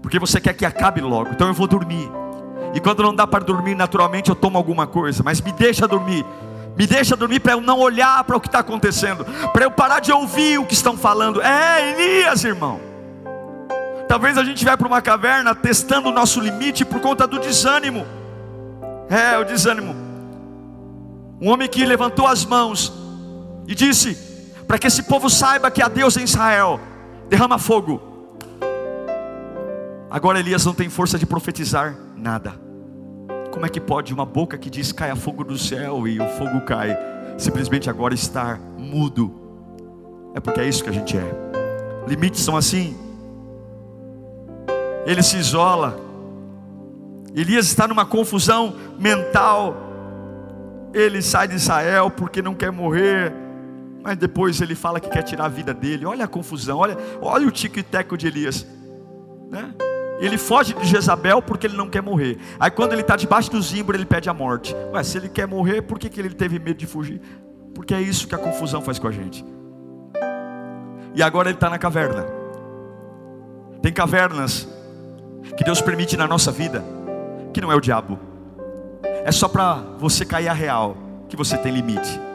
Porque 0.00 0.20
você 0.20 0.40
quer 0.40 0.54
que 0.54 0.64
acabe 0.64 1.00
logo. 1.00 1.30
Então 1.32 1.48
eu 1.48 1.52
vou 1.52 1.66
dormir. 1.66 2.08
E 2.72 2.78
quando 2.78 3.02
não 3.02 3.12
dá 3.12 3.26
para 3.26 3.44
dormir, 3.44 3.74
naturalmente 3.74 4.30
eu 4.30 4.36
tomo 4.36 4.56
alguma 4.56 4.86
coisa, 4.86 5.20
mas 5.24 5.40
me 5.40 5.50
deixa 5.50 5.88
dormir. 5.88 6.24
Me 6.76 6.86
deixa 6.86 7.16
dormir 7.16 7.40
para 7.40 7.54
eu 7.54 7.60
não 7.60 7.80
olhar 7.80 8.22
para 8.22 8.36
o 8.36 8.40
que 8.40 8.46
está 8.46 8.60
acontecendo, 8.60 9.24
para 9.52 9.64
eu 9.64 9.70
parar 9.72 9.98
de 9.98 10.12
ouvir 10.12 10.60
o 10.60 10.64
que 10.64 10.74
estão 10.74 10.96
falando. 10.96 11.42
É 11.42 11.90
Elias, 11.90 12.44
irmão. 12.44 12.78
Talvez 14.06 14.38
a 14.38 14.44
gente 14.44 14.64
vai 14.64 14.76
para 14.76 14.86
uma 14.86 15.02
caverna 15.02 15.56
testando 15.56 16.08
o 16.08 16.12
nosso 16.12 16.38
limite 16.38 16.84
por 16.84 17.00
conta 17.00 17.26
do 17.26 17.40
desânimo. 17.40 18.06
É, 19.10 19.36
o 19.38 19.44
desânimo. 19.44 19.92
Um 21.40 21.50
homem 21.50 21.68
que 21.68 21.84
levantou 21.84 22.28
as 22.28 22.44
mãos 22.44 22.92
e 23.66 23.74
disse: 23.74 24.27
para 24.68 24.78
que 24.78 24.86
esse 24.86 25.02
povo 25.04 25.30
saiba 25.30 25.70
que 25.70 25.80
há 25.82 25.88
Deus 25.88 26.18
em 26.18 26.24
Israel. 26.24 26.78
Derrama 27.30 27.58
fogo. 27.58 28.02
Agora 30.10 30.38
Elias 30.38 30.66
não 30.66 30.74
tem 30.74 30.90
força 30.90 31.18
de 31.18 31.24
profetizar 31.24 31.96
nada. 32.14 32.52
Como 33.50 33.64
é 33.64 33.68
que 33.70 33.80
pode 33.80 34.12
uma 34.12 34.26
boca 34.26 34.58
que 34.58 34.68
diz 34.68 34.92
caia 34.92 35.16
fogo 35.16 35.42
do 35.42 35.56
céu 35.56 36.06
e 36.06 36.20
o 36.20 36.28
fogo 36.28 36.60
cai, 36.60 36.96
simplesmente 37.38 37.88
agora 37.88 38.12
estar 38.12 38.60
mudo? 38.76 39.34
É 40.34 40.40
porque 40.40 40.60
é 40.60 40.68
isso 40.68 40.84
que 40.84 40.90
a 40.90 40.92
gente 40.92 41.16
é. 41.16 41.34
Limites 42.06 42.42
são 42.42 42.54
assim. 42.54 42.94
Ele 45.06 45.22
se 45.22 45.38
isola. 45.38 45.98
Elias 47.34 47.66
está 47.66 47.88
numa 47.88 48.04
confusão 48.04 48.76
mental. 48.98 49.76
Ele 50.92 51.22
sai 51.22 51.48
de 51.48 51.54
Israel 51.54 52.10
porque 52.10 52.42
não 52.42 52.54
quer 52.54 52.70
morrer 52.70 53.47
mas 54.02 54.16
depois 54.16 54.60
ele 54.60 54.74
fala 54.74 55.00
que 55.00 55.08
quer 55.08 55.22
tirar 55.22 55.46
a 55.46 55.48
vida 55.48 55.74
dele. 55.74 56.06
Olha 56.06 56.24
a 56.24 56.28
confusão, 56.28 56.78
olha, 56.78 56.96
olha 57.20 57.46
o 57.46 57.50
tico 57.50 57.78
e 57.78 57.82
teco 57.82 58.16
de 58.16 58.26
Elias. 58.26 58.66
Né? 59.50 59.74
Ele 60.20 60.38
foge 60.38 60.74
de 60.74 60.86
Jezabel 60.86 61.42
porque 61.42 61.66
ele 61.66 61.76
não 61.76 61.88
quer 61.88 62.02
morrer. 62.02 62.38
Aí 62.58 62.70
quando 62.70 62.92
ele 62.92 63.02
está 63.02 63.16
debaixo 63.16 63.50
do 63.50 63.60
zimbro, 63.60 63.96
ele 63.96 64.04
pede 64.06 64.28
a 64.28 64.34
morte. 64.34 64.74
Ué, 64.92 65.02
se 65.02 65.18
ele 65.18 65.28
quer 65.28 65.46
morrer, 65.46 65.82
por 65.82 65.98
que, 65.98 66.08
que 66.08 66.20
ele 66.20 66.30
teve 66.30 66.58
medo 66.58 66.78
de 66.78 66.86
fugir? 66.86 67.20
Porque 67.74 67.94
é 67.94 68.00
isso 68.00 68.26
que 68.26 68.34
a 68.34 68.38
confusão 68.38 68.82
faz 68.82 68.98
com 68.98 69.08
a 69.08 69.12
gente. 69.12 69.44
E 71.14 71.22
agora 71.22 71.48
ele 71.48 71.56
está 71.56 71.70
na 71.70 71.78
caverna. 71.78 72.26
Tem 73.82 73.92
cavernas 73.92 74.68
que 75.56 75.64
Deus 75.64 75.80
permite 75.80 76.16
na 76.16 76.26
nossa 76.26 76.50
vida, 76.50 76.84
que 77.52 77.60
não 77.60 77.70
é 77.70 77.76
o 77.76 77.80
diabo. 77.80 78.18
É 79.24 79.30
só 79.30 79.48
para 79.48 79.74
você 79.98 80.24
cair 80.24 80.48
a 80.48 80.52
real, 80.52 80.96
que 81.28 81.36
você 81.36 81.56
tem 81.56 81.72
limite 81.72 82.27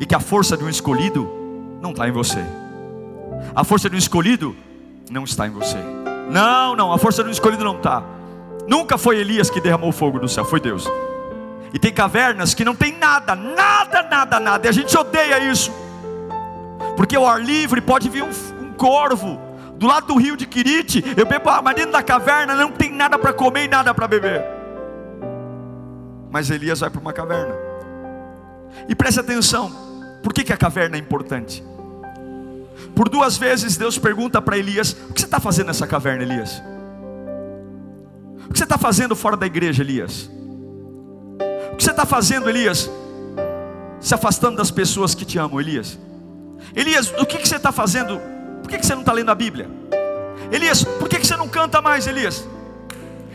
e 0.00 0.06
que 0.06 0.14
a 0.14 0.20
força 0.20 0.56
de 0.56 0.64
um 0.64 0.68
escolhido 0.68 1.30
não 1.80 1.90
está 1.90 2.08
em 2.08 2.12
você. 2.12 2.44
A 3.54 3.64
força 3.64 3.88
de 3.88 3.96
um 3.96 3.98
escolhido 3.98 4.56
não 5.10 5.24
está 5.24 5.46
em 5.46 5.50
você. 5.50 5.78
Não, 6.30 6.74
não, 6.76 6.92
a 6.92 6.98
força 6.98 7.22
de 7.22 7.28
um 7.28 7.32
escolhido 7.32 7.64
não 7.64 7.76
está. 7.76 8.02
Nunca 8.66 8.96
foi 8.96 9.18
Elias 9.18 9.50
que 9.50 9.60
derramou 9.60 9.92
fogo 9.92 10.18
do 10.18 10.28
céu, 10.28 10.44
foi 10.44 10.60
Deus. 10.60 10.88
E 11.74 11.78
tem 11.78 11.92
cavernas 11.92 12.54
que 12.54 12.64
não 12.64 12.74
tem 12.74 12.96
nada, 12.96 13.34
nada, 13.34 14.02
nada, 14.02 14.38
nada. 14.38 14.66
E 14.66 14.68
a 14.68 14.72
gente 14.72 14.96
odeia 14.96 15.38
isso. 15.50 15.72
Porque 16.96 17.16
o 17.16 17.26
ar 17.26 17.40
livre 17.40 17.80
pode 17.80 18.08
vir 18.08 18.22
um, 18.22 18.30
um 18.60 18.72
corvo 18.72 19.40
do 19.76 19.86
lado 19.86 20.06
do 20.06 20.16
rio 20.16 20.36
de 20.36 20.46
Quirite. 20.46 21.02
Eu 21.16 21.26
bebo 21.26 21.48
água, 21.48 21.62
mas 21.62 21.74
dentro 21.74 21.92
da 21.92 22.02
caverna 22.02 22.54
não 22.54 22.70
tem 22.70 22.92
nada 22.92 23.18
para 23.18 23.32
comer 23.32 23.64
e 23.64 23.68
nada 23.68 23.92
para 23.92 24.06
beber. 24.06 24.44
Mas 26.30 26.50
Elias 26.50 26.80
vai 26.80 26.90
para 26.90 27.00
uma 27.00 27.12
caverna. 27.12 27.54
E 28.88 28.94
preste 28.94 29.20
atenção, 29.20 29.70
por 30.22 30.32
que, 30.32 30.44
que 30.44 30.52
a 30.52 30.56
caverna 30.56 30.96
é 30.96 30.98
importante? 30.98 31.62
Por 32.94 33.08
duas 33.08 33.36
vezes 33.36 33.76
Deus 33.76 33.98
pergunta 33.98 34.40
para 34.40 34.56
Elias: 34.56 34.96
O 35.08 35.12
que 35.12 35.20
você 35.20 35.26
está 35.26 35.40
fazendo 35.40 35.68
nessa 35.68 35.86
caverna, 35.86 36.22
Elias? 36.22 36.62
O 38.48 38.52
que 38.52 38.58
você 38.58 38.64
está 38.64 38.76
fazendo 38.76 39.16
fora 39.16 39.36
da 39.36 39.46
igreja, 39.46 39.82
Elias? 39.82 40.30
O 41.72 41.76
que 41.76 41.82
você 41.82 41.90
está 41.90 42.04
fazendo, 42.04 42.48
Elias? 42.48 42.90
Se 44.00 44.14
afastando 44.14 44.56
das 44.56 44.70
pessoas 44.70 45.14
que 45.14 45.24
te 45.24 45.38
amam, 45.38 45.60
Elias? 45.60 45.98
Elias, 46.74 47.12
o 47.18 47.24
que, 47.24 47.38
que 47.38 47.48
você 47.48 47.56
está 47.56 47.72
fazendo? 47.72 48.20
Por 48.62 48.70
que, 48.70 48.78
que 48.78 48.86
você 48.86 48.94
não 48.94 49.00
está 49.00 49.12
lendo 49.12 49.30
a 49.30 49.34
Bíblia? 49.34 49.68
Elias, 50.50 50.84
por 50.84 51.08
que, 51.08 51.18
que 51.18 51.26
você 51.26 51.36
não 51.36 51.48
canta 51.48 51.80
mais, 51.80 52.06
Elias? 52.06 52.46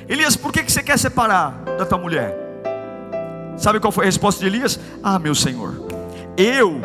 Elias, 0.08 0.36
por 0.36 0.53
que, 0.53 0.63
que 0.63 0.72
você 0.72 0.84
quer 0.84 0.98
separar 0.98 1.51
da 1.77 1.86
tua 1.86 1.98
mulher? 1.98 2.47
Sabe 3.58 3.80
qual 3.80 3.92
foi 3.92 4.04
a 4.04 4.06
resposta 4.06 4.40
de 4.40 4.46
Elias? 4.46 4.80
Ah, 5.04 5.18
meu 5.18 5.34
Senhor, 5.34 5.74
eu 6.38 6.80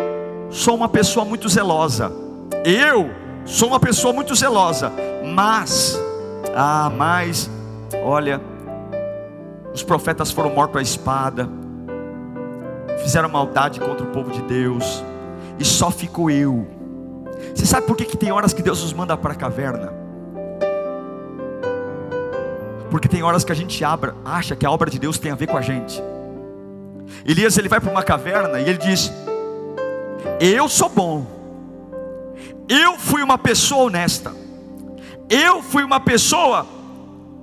sou 0.50 0.74
uma 0.74 0.88
pessoa 0.88 1.24
muito 1.24 1.48
zelosa. 1.48 2.10
Eu 2.64 3.10
sou 3.44 3.68
uma 3.68 3.78
pessoa 3.78 4.12
muito 4.12 4.34
zelosa. 4.34 4.90
Mas, 5.34 6.00
ah, 6.56 6.90
mas, 6.96 7.50
olha, 8.02 8.40
os 9.74 9.82
profetas 9.82 10.30
foram 10.30 10.50
mortos 10.50 10.78
à 10.78 10.82
espada, 10.82 11.48
fizeram 13.02 13.28
maldade 13.28 13.78
contra 13.78 14.04
o 14.04 14.10
povo 14.10 14.30
de 14.30 14.42
Deus, 14.42 15.04
e 15.58 15.64
só 15.64 15.90
ficou 15.90 16.30
eu. 16.30 16.66
Você 17.54 17.66
sabe 17.66 17.86
por 17.86 17.96
que, 17.96 18.04
que 18.04 18.16
tem 18.16 18.32
horas 18.32 18.54
que 18.54 18.62
Deus 18.62 18.82
nos 18.82 18.92
manda 18.92 19.16
para 19.16 19.32
a 19.32 19.36
caverna? 19.36 19.92
Porque 22.90 23.08
tem 23.08 23.22
horas 23.22 23.44
que 23.44 23.52
a 23.52 23.54
gente 23.54 23.82
abra, 23.84 24.14
acha 24.24 24.54
que 24.54 24.66
a 24.66 24.70
obra 24.70 24.90
de 24.90 24.98
Deus 24.98 25.18
tem 25.18 25.32
a 25.32 25.34
ver 25.34 25.46
com 25.46 25.56
a 25.56 25.62
gente. 25.62 26.02
Elias 27.24 27.56
ele 27.56 27.68
vai 27.68 27.80
para 27.80 27.90
uma 27.90 28.02
caverna 28.02 28.60
e 28.60 28.68
ele 28.68 28.78
diz: 28.78 29.12
Eu 30.40 30.68
sou 30.68 30.88
bom. 30.88 31.26
Eu 32.68 32.98
fui 32.98 33.22
uma 33.22 33.38
pessoa 33.38 33.84
honesta. 33.84 34.34
Eu 35.28 35.62
fui 35.62 35.82
uma 35.82 36.00
pessoa 36.00 36.66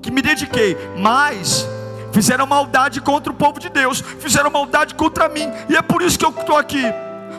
que 0.01 0.11
me 0.11 0.21
dediquei, 0.21 0.77
mas 0.97 1.67
fizeram 2.11 2.45
maldade 2.45 3.01
contra 3.01 3.31
o 3.31 3.35
povo 3.35 3.59
de 3.59 3.69
Deus, 3.69 4.01
fizeram 4.01 4.49
maldade 4.49 4.95
contra 4.95 5.29
mim, 5.29 5.49
e 5.69 5.75
é 5.75 5.81
por 5.81 6.01
isso 6.01 6.17
que 6.17 6.25
eu 6.25 6.29
estou 6.29 6.57
aqui. 6.57 6.83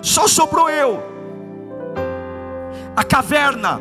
Só 0.02 0.26
sobrou 0.26 0.68
eu. 0.68 1.02
A 2.96 3.04
caverna 3.04 3.80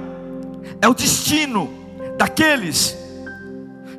é 0.82 0.88
o 0.88 0.94
destino 0.94 1.70
daqueles 2.18 2.98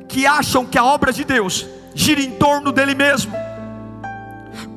que 0.07 0.25
acham 0.25 0.65
que 0.65 0.77
a 0.77 0.83
obra 0.83 1.11
de 1.11 1.23
Deus 1.23 1.67
gira 1.93 2.21
em 2.21 2.31
torno 2.31 2.71
dele 2.71 2.95
mesmo. 2.95 3.33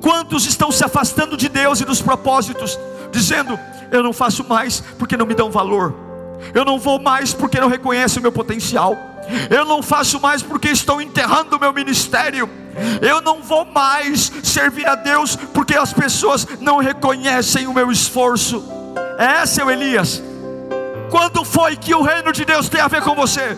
Quantos 0.01 0.47
estão 0.47 0.71
se 0.71 0.85
afastando 0.85 1.37
de 1.37 1.49
Deus 1.49 1.81
e 1.81 1.85
dos 1.85 2.01
propósitos, 2.01 2.79
dizendo: 3.11 3.59
Eu 3.91 4.03
não 4.03 4.13
faço 4.13 4.45
mais 4.45 4.81
porque 4.99 5.17
não 5.17 5.27
me 5.27 5.35
dão 5.35 5.51
valor, 5.51 5.95
eu 6.55 6.65
não 6.65 6.79
vou 6.79 7.01
mais 7.01 7.33
porque 7.33 7.61
não 7.61 7.69
reconhecem 7.69 8.21
o 8.21 8.23
meu 8.23 8.33
potencial, 8.33 8.97
eu 9.51 9.65
não 9.65 9.83
faço 9.83 10.21
mais 10.21 10.43
porque 10.43 10.69
estão 10.69 11.01
enterrando 11.01 11.57
o 11.57 11.61
meu 11.61 11.73
ministério, 11.73 12.49
eu 13.01 13.21
não 13.21 13.43
vou 13.43 13.65
mais 13.65 14.31
servir 14.43 14.87
a 14.87 14.95
Deus 14.95 15.37
porque 15.37 15.75
as 15.75 15.93
pessoas 15.93 16.47
não 16.61 16.79
reconhecem 16.79 17.67
o 17.67 17.75
meu 17.75 17.91
esforço. 17.91 18.65
É, 19.19 19.47
seu 19.47 19.71
Elias, 19.71 20.23
quando 21.11 21.45
foi 21.45 21.77
que 21.77 21.95
o 21.95 22.03
reino 22.03 22.33
de 22.33 22.45
Deus 22.45 22.69
tem 22.69 22.81
a 22.81 22.89
ver 22.89 23.03
com 23.03 23.15
você? 23.15 23.57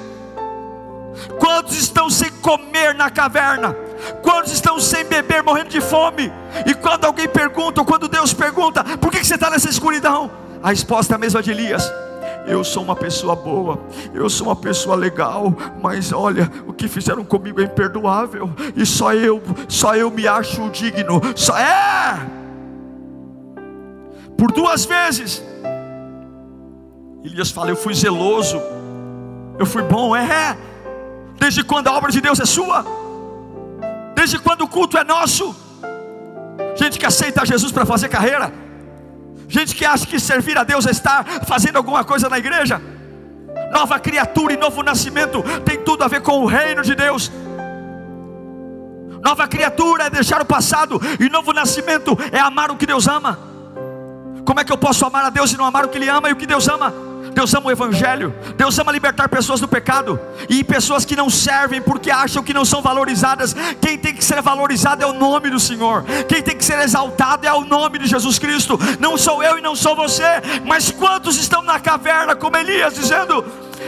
Quantos 1.38 1.76
estão 1.76 2.10
sem 2.10 2.30
comer 2.30 2.94
na 2.94 3.10
caverna? 3.10 3.85
Quantos 4.22 4.52
estão 4.52 4.78
sem 4.80 5.04
beber, 5.04 5.42
morrendo 5.42 5.70
de 5.70 5.80
fome? 5.80 6.32
E 6.64 6.74
quando 6.74 7.04
alguém 7.04 7.28
pergunta, 7.28 7.80
ou 7.80 7.86
quando 7.86 8.08
Deus 8.08 8.32
pergunta, 8.32 8.84
por 8.98 9.10
que 9.10 9.24
você 9.24 9.34
está 9.34 9.50
nessa 9.50 9.68
escuridão? 9.68 10.30
A 10.62 10.70
resposta 10.70 11.14
é 11.14 11.16
a 11.16 11.18
mesma 11.18 11.42
de 11.42 11.50
Elias. 11.50 11.90
Eu 12.46 12.62
sou 12.62 12.82
uma 12.82 12.94
pessoa 12.94 13.34
boa, 13.34 13.80
eu 14.14 14.30
sou 14.30 14.46
uma 14.46 14.54
pessoa 14.54 14.94
legal, 14.94 15.52
mas 15.82 16.12
olha, 16.12 16.50
o 16.66 16.72
que 16.72 16.86
fizeram 16.86 17.24
comigo 17.24 17.60
é 17.60 17.64
imperdoável, 17.64 18.48
e 18.76 18.86
só 18.86 19.12
eu, 19.12 19.42
só 19.68 19.96
eu 19.96 20.12
me 20.12 20.28
acho 20.28 20.70
digno, 20.70 21.20
só 21.34 21.58
é. 21.58 22.20
Por 24.38 24.52
duas 24.52 24.84
vezes, 24.84 25.42
Elias 27.24 27.50
fala: 27.50 27.70
Eu 27.70 27.76
fui 27.76 27.94
zeloso, 27.94 28.60
eu 29.58 29.66
fui 29.66 29.82
bom, 29.82 30.14
é. 30.14 30.56
Desde 31.38 31.64
quando 31.64 31.88
a 31.88 31.92
obra 31.92 32.12
de 32.12 32.20
Deus 32.20 32.38
é 32.38 32.46
sua? 32.46 32.84
Desde 34.26 34.40
quando 34.40 34.62
o 34.62 34.66
culto 34.66 34.98
é 34.98 35.04
nosso? 35.04 35.54
Gente 36.74 36.98
que 36.98 37.06
aceita 37.06 37.46
Jesus 37.46 37.70
para 37.70 37.86
fazer 37.86 38.08
carreira, 38.08 38.52
gente 39.46 39.72
que 39.72 39.84
acha 39.84 40.04
que 40.04 40.18
servir 40.18 40.58
a 40.58 40.64
Deus 40.64 40.84
é 40.84 40.90
estar 40.90 41.24
fazendo 41.46 41.76
alguma 41.76 42.02
coisa 42.02 42.28
na 42.28 42.36
igreja. 42.36 42.82
Nova 43.70 44.00
criatura 44.00 44.52
e 44.52 44.56
novo 44.56 44.82
nascimento 44.82 45.44
tem 45.64 45.78
tudo 45.78 46.02
a 46.02 46.08
ver 46.08 46.22
com 46.22 46.40
o 46.40 46.44
reino 46.44 46.82
de 46.82 46.96
Deus. 46.96 47.30
Nova 49.22 49.46
criatura 49.46 50.06
é 50.06 50.10
deixar 50.10 50.42
o 50.42 50.44
passado, 50.44 51.00
e 51.20 51.28
novo 51.28 51.52
nascimento 51.52 52.18
é 52.32 52.40
amar 52.40 52.72
o 52.72 52.76
que 52.76 52.84
Deus 52.84 53.06
ama. 53.06 53.38
Como 54.44 54.58
é 54.58 54.64
que 54.64 54.72
eu 54.72 54.76
posso 54.76 55.06
amar 55.06 55.24
a 55.24 55.30
Deus 55.30 55.52
e 55.52 55.56
não 55.56 55.64
amar 55.64 55.84
o 55.84 55.88
que 55.88 55.98
Ele 55.98 56.08
ama 56.08 56.28
e 56.28 56.32
o 56.32 56.36
que 56.36 56.46
Deus 56.46 56.66
ama? 56.66 56.92
Deus 57.36 57.52
ama 57.52 57.66
o 57.66 57.70
Evangelho, 57.70 58.34
Deus 58.56 58.78
ama 58.78 58.90
libertar 58.90 59.28
pessoas 59.28 59.60
do 59.60 59.68
pecado, 59.68 60.18
e 60.48 60.64
pessoas 60.64 61.04
que 61.04 61.14
não 61.14 61.28
servem 61.28 61.82
porque 61.82 62.10
acham 62.10 62.42
que 62.42 62.54
não 62.54 62.64
são 62.64 62.80
valorizadas. 62.80 63.54
Quem 63.78 63.98
tem 63.98 64.14
que 64.14 64.24
ser 64.24 64.40
valorizado 64.40 65.02
é 65.02 65.06
o 65.06 65.12
nome 65.12 65.50
do 65.50 65.60
Senhor, 65.60 66.02
quem 66.26 66.42
tem 66.42 66.56
que 66.56 66.64
ser 66.64 66.78
exaltado 66.78 67.46
é 67.46 67.52
o 67.52 67.60
nome 67.60 67.98
de 67.98 68.06
Jesus 68.06 68.38
Cristo. 68.38 68.78
Não 68.98 69.18
sou 69.18 69.42
eu 69.42 69.58
e 69.58 69.60
não 69.60 69.76
sou 69.76 69.94
você, 69.94 70.24
mas 70.64 70.90
quantos 70.90 71.36
estão 71.36 71.60
na 71.60 71.78
caverna, 71.78 72.34
como 72.34 72.56
Elias, 72.56 72.94
dizendo: 72.94 73.44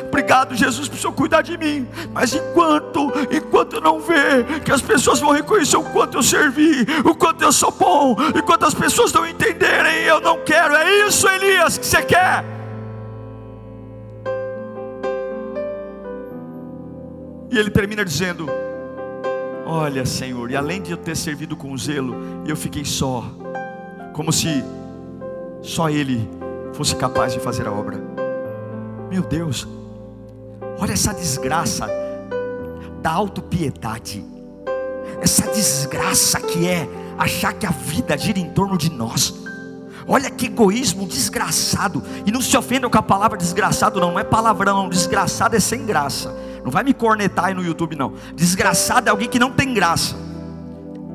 Obrigado, 0.06 0.54
Jesus, 0.54 0.86
por 0.86 0.98
Senhor 0.98 1.14
cuidar 1.14 1.40
de 1.40 1.56
mim. 1.56 1.88
Mas 2.12 2.34
enquanto, 2.34 3.10
enquanto 3.30 3.80
não 3.80 3.98
vê 3.98 4.60
que 4.62 4.70
as 4.70 4.82
pessoas 4.82 5.20
vão 5.20 5.32
reconhecer 5.32 5.78
o 5.78 5.84
quanto 5.84 6.18
eu 6.18 6.22
servi, 6.22 6.86
o 7.02 7.14
quanto 7.14 7.40
eu 7.40 7.50
sou 7.50 7.70
bom, 7.70 8.14
enquanto 8.36 8.66
as 8.66 8.74
pessoas 8.74 9.10
não 9.10 9.26
entenderem, 9.26 10.02
eu 10.02 10.20
não 10.20 10.44
quero. 10.44 10.76
É 10.76 11.06
isso, 11.06 11.26
Elias, 11.26 11.78
que 11.78 11.86
você 11.86 12.02
quer. 12.02 12.57
E 17.50 17.58
ele 17.58 17.70
termina 17.70 18.04
dizendo: 18.04 18.46
Olha, 19.66 20.04
Senhor, 20.06 20.50
e 20.50 20.56
além 20.56 20.80
de 20.80 20.90
eu 20.90 20.96
ter 20.96 21.16
servido 21.16 21.56
com 21.56 21.76
zelo, 21.76 22.14
eu 22.46 22.56
fiquei 22.56 22.84
só, 22.84 23.24
como 24.12 24.32
se 24.32 24.64
só 25.62 25.90
Ele 25.90 26.28
fosse 26.72 26.96
capaz 26.96 27.32
de 27.32 27.40
fazer 27.40 27.66
a 27.66 27.72
obra. 27.72 27.98
Meu 29.10 29.22
Deus, 29.22 29.66
olha 30.78 30.92
essa 30.92 31.12
desgraça 31.12 31.88
da 33.02 33.10
autopiedade, 33.10 34.24
essa 35.20 35.46
desgraça 35.48 36.40
que 36.40 36.66
é 36.66 36.88
achar 37.18 37.52
que 37.52 37.66
a 37.66 37.70
vida 37.70 38.16
gira 38.16 38.38
em 38.38 38.50
torno 38.50 38.78
de 38.78 38.90
nós. 38.90 39.34
Olha 40.06 40.30
que 40.30 40.46
egoísmo 40.46 41.06
desgraçado. 41.06 42.02
E 42.24 42.32
não 42.32 42.40
se 42.40 42.56
ofenda 42.56 42.88
com 42.88 42.96
a 42.96 43.02
palavra 43.02 43.36
desgraçado, 43.36 44.00
não, 44.00 44.12
não 44.12 44.18
é 44.18 44.24
palavrão, 44.24 44.88
desgraçado 44.88 45.54
é 45.54 45.60
sem 45.60 45.84
graça. 45.84 46.34
Não 46.68 46.72
vai 46.72 46.84
me 46.84 46.92
cornetar 46.92 47.46
aí 47.46 47.54
no 47.54 47.64
YouTube, 47.64 47.96
não. 47.96 48.12
Desgraçado 48.34 49.08
é 49.08 49.10
alguém 49.10 49.26
que 49.26 49.38
não 49.38 49.50
tem 49.50 49.72
graça. 49.72 50.14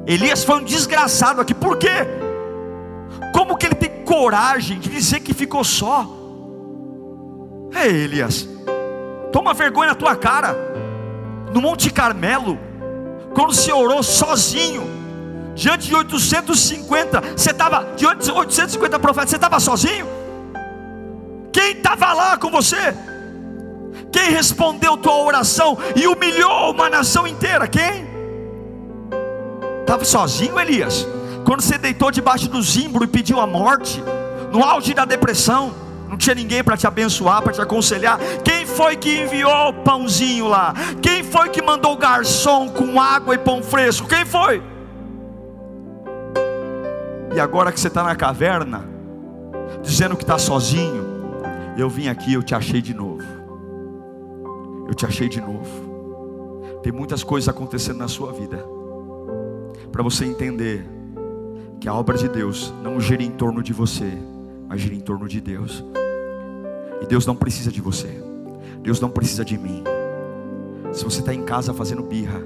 Elias 0.08 0.44
foi 0.44 0.56
um 0.56 0.64
desgraçado 0.64 1.40
aqui, 1.40 1.54
por 1.54 1.78
quê? 1.78 2.08
Como 3.32 3.56
que 3.56 3.68
ele 3.68 3.76
tem 3.76 4.04
coragem 4.04 4.80
de 4.80 4.90
dizer 4.90 5.20
que 5.20 5.32
ficou 5.32 5.64
só? 5.64 6.10
É 7.76 7.88
Elias, 7.88 8.50
toma 9.32 9.54
vergonha 9.54 9.90
na 9.90 9.96
tua 9.96 10.16
cara. 10.16 10.58
No 11.54 11.62
Monte 11.62 11.92
Carmelo, 11.92 12.58
quando 13.36 13.54
você 13.54 13.72
orou 13.72 14.02
sozinho, 14.02 14.82
diante 15.54 15.88
de 15.88 15.94
850, 15.94 17.22
você 17.38 17.52
estava, 17.52 17.94
diante 17.96 18.26
de 18.26 18.32
850 18.32 18.98
profetas, 18.98 19.30
você 19.30 19.36
estava 19.36 19.60
sozinho? 19.60 20.08
Quem 21.52 21.74
estava 21.74 22.12
lá 22.12 22.38
com 22.40 22.50
você? 22.50 23.13
Quem 24.14 24.30
respondeu 24.30 24.96
tua 24.96 25.24
oração 25.24 25.76
e 25.96 26.06
humilhou 26.08 26.72
uma 26.72 26.88
nação 26.88 27.26
inteira? 27.26 27.68
Quem? 27.68 28.08
Estava 29.82 30.06
sozinho, 30.06 30.58
Elias. 30.60 31.08
Quando 31.44 31.62
você 31.62 31.80
deitou 31.80 32.12
debaixo 32.12 32.48
do 32.48 32.62
zimbro 32.62 33.04
e 33.04 33.08
pediu 33.08 33.40
a 33.40 33.48
morte, 33.48 34.02
no 34.52 34.64
auge 34.64 34.94
da 34.94 35.04
depressão, 35.04 35.74
não 36.08 36.16
tinha 36.16 36.36
ninguém 36.36 36.64
para 36.64 36.78
te 36.78 36.86
abençoar, 36.86 37.42
para 37.42 37.54
te 37.54 37.62
aconselhar. 37.62 38.20
Quem 38.44 38.68
foi 38.68 38.96
que 38.96 39.22
enviou 39.22 39.70
o 39.70 39.74
pãozinho 39.74 40.48
lá? 40.48 40.76
Quem 41.02 41.24
foi 41.24 41.50
que 41.50 41.62
mandou 41.62 41.94
o 41.94 41.98
garçom 41.98 42.70
com 42.70 43.02
água 43.02 43.34
e 43.34 43.38
pão 43.40 43.64
fresco? 43.64 44.08
Quem 44.08 44.24
foi? 44.24 44.62
E 47.36 47.40
agora 47.40 47.72
que 47.72 47.80
você 47.80 47.88
está 47.88 48.04
na 48.04 48.16
caverna, 48.16 48.86
dizendo 49.82 50.16
que 50.16 50.24
está 50.24 50.38
sozinho, 50.38 51.04
eu 51.76 51.90
vim 51.90 52.08
aqui, 52.08 52.34
eu 52.34 52.44
te 52.44 52.54
achei 52.54 52.80
de 52.80 52.94
novo 52.94 53.13
eu 54.94 54.96
te 54.96 55.06
achei 55.08 55.28
de 55.28 55.42
novo. 55.42 56.80
Tem 56.84 56.92
muitas 56.92 57.24
coisas 57.24 57.50
acontecendo 57.50 57.98
na 57.98 58.08
sua 58.08 58.32
vida, 58.32 58.64
para 59.92 60.04
você 60.04 60.24
entender 60.24 60.86
que 61.80 61.90
a 61.90 61.94
obra 61.94 62.18
de 62.18 62.30
Deus 62.30 62.72
não 62.84 63.00
gira 63.00 63.24
em 63.24 63.32
torno 63.32 63.64
de 63.64 63.74
você, 63.74 64.12
mas 64.68 64.82
gira 64.82 64.94
em 64.94 65.00
torno 65.00 65.28
de 65.28 65.42
Deus. 65.42 65.84
E 67.02 67.08
Deus 67.08 67.26
não 67.26 67.36
precisa 67.36 67.72
de 67.72 67.82
você, 67.82 68.24
Deus 68.82 69.00
não 69.00 69.10
precisa 69.10 69.44
de 69.44 69.58
mim. 69.58 69.84
Se 70.92 71.04
você 71.04 71.22
está 71.22 71.34
em 71.34 71.44
casa 71.44 71.74
fazendo 71.74 72.04
birra, 72.04 72.42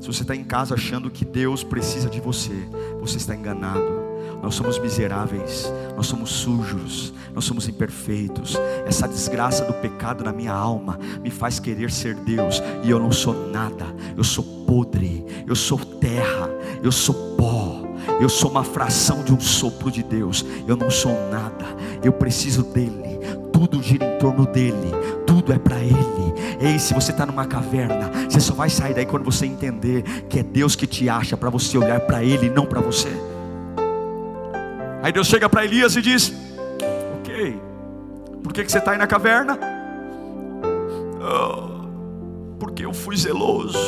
se 0.00 0.06
você 0.06 0.22
está 0.22 0.34
em 0.34 0.44
casa 0.44 0.74
achando 0.74 1.10
que 1.10 1.24
Deus 1.24 1.62
precisa 1.62 2.08
de 2.08 2.20
você, 2.20 2.66
você 2.98 3.18
está 3.18 3.34
enganado. 3.34 4.03
Nós 4.42 4.54
somos 4.54 4.78
miseráveis, 4.78 5.72
nós 5.96 6.06
somos 6.06 6.30
sujos, 6.30 7.12
nós 7.34 7.44
somos 7.44 7.68
imperfeitos. 7.68 8.56
Essa 8.86 9.08
desgraça 9.08 9.64
do 9.64 9.72
pecado 9.74 10.24
na 10.24 10.32
minha 10.32 10.52
alma 10.52 10.98
me 11.22 11.30
faz 11.30 11.58
querer 11.58 11.90
ser 11.90 12.14
Deus 12.14 12.62
e 12.82 12.90
eu 12.90 12.98
não 12.98 13.10
sou 13.10 13.50
nada. 13.50 13.86
Eu 14.16 14.24
sou 14.24 14.44
podre, 14.66 15.24
eu 15.46 15.56
sou 15.56 15.78
terra, 15.78 16.48
eu 16.82 16.92
sou 16.92 17.36
pó. 17.36 17.84
Eu 18.20 18.28
sou 18.28 18.50
uma 18.50 18.64
fração 18.64 19.22
de 19.22 19.32
um 19.32 19.40
sopro 19.40 19.90
de 19.90 20.02
Deus. 20.02 20.44
Eu 20.68 20.76
não 20.76 20.90
sou 20.90 21.12
nada. 21.30 21.64
Eu 22.02 22.12
preciso 22.12 22.62
dele. 22.62 23.18
Tudo 23.52 23.82
gira 23.82 24.04
em 24.04 24.18
torno 24.18 24.46
dele. 24.46 24.90
Tudo 25.26 25.52
é 25.52 25.58
para 25.58 25.80
ele. 25.80 26.34
Ei, 26.60 26.78
se 26.78 26.94
você 26.94 27.10
está 27.10 27.26
numa 27.26 27.46
caverna, 27.46 28.10
você 28.28 28.40
só 28.40 28.54
vai 28.54 28.68
sair 28.68 28.94
daí 28.94 29.06
quando 29.06 29.24
você 29.24 29.46
entender 29.46 30.02
que 30.28 30.38
é 30.38 30.42
Deus 30.42 30.76
que 30.76 30.86
te 30.86 31.08
acha 31.08 31.36
para 31.36 31.50
você 31.50 31.76
olhar 31.78 32.00
para 32.00 32.22
ele, 32.22 32.50
não 32.50 32.66
para 32.66 32.80
você. 32.80 33.10
Aí 35.04 35.12
Deus 35.12 35.26
chega 35.26 35.50
para 35.50 35.66
Elias 35.66 35.96
e 35.96 36.00
diz: 36.00 36.32
Ok, 37.20 37.60
por 38.42 38.54
que, 38.54 38.64
que 38.64 38.72
você 38.72 38.78
está 38.78 38.92
aí 38.92 38.96
na 38.96 39.06
caverna? 39.06 39.58
Oh, 41.20 42.56
porque 42.58 42.86
eu 42.86 42.94
fui 42.94 43.14
zeloso. 43.14 43.78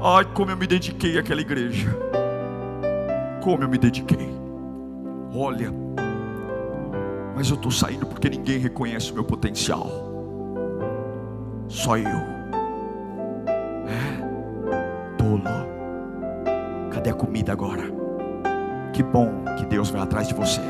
Ai, 0.00 0.24
como 0.34 0.52
eu 0.52 0.56
me 0.56 0.68
dediquei 0.68 1.18
àquela 1.18 1.40
igreja. 1.40 1.88
Como 3.42 3.64
eu 3.64 3.68
me 3.68 3.76
dediquei. 3.76 4.30
Olha, 5.34 5.74
mas 7.34 7.50
eu 7.50 7.56
estou 7.56 7.72
saindo 7.72 8.06
porque 8.06 8.30
ninguém 8.30 8.60
reconhece 8.60 9.10
o 9.10 9.14
meu 9.14 9.24
potencial. 9.24 9.90
Só 11.66 11.96
eu. 11.96 12.06
É, 13.88 15.16
tolo. 15.18 15.42
Cadê 16.92 17.10
a 17.10 17.14
comida 17.14 17.50
agora? 17.50 17.99
Que 18.92 19.02
bom 19.02 19.44
que 19.56 19.64
Deus 19.64 19.90
vai 19.90 20.02
atrás 20.02 20.28
de 20.28 20.34
você. 20.34 20.60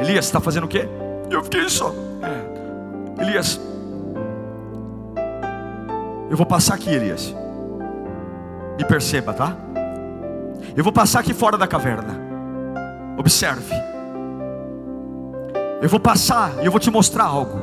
Elias, 0.00 0.26
está 0.26 0.40
fazendo 0.40 0.64
o 0.64 0.68
quê? 0.68 0.88
Eu 1.30 1.42
fiquei 1.42 1.68
só. 1.68 1.92
Elias, 3.18 3.60
eu 6.30 6.36
vou 6.36 6.46
passar 6.46 6.74
aqui, 6.74 6.90
Elias. 6.90 7.34
Me 8.78 8.84
perceba, 8.84 9.32
tá? 9.32 9.54
Eu 10.74 10.82
vou 10.82 10.92
passar 10.92 11.20
aqui 11.20 11.34
fora 11.34 11.58
da 11.58 11.66
caverna. 11.66 12.18
Observe. 13.18 13.74
Eu 15.82 15.88
vou 15.88 16.00
passar 16.00 16.52
e 16.62 16.66
eu 16.66 16.70
vou 16.70 16.80
te 16.80 16.90
mostrar 16.90 17.24
algo. 17.24 17.58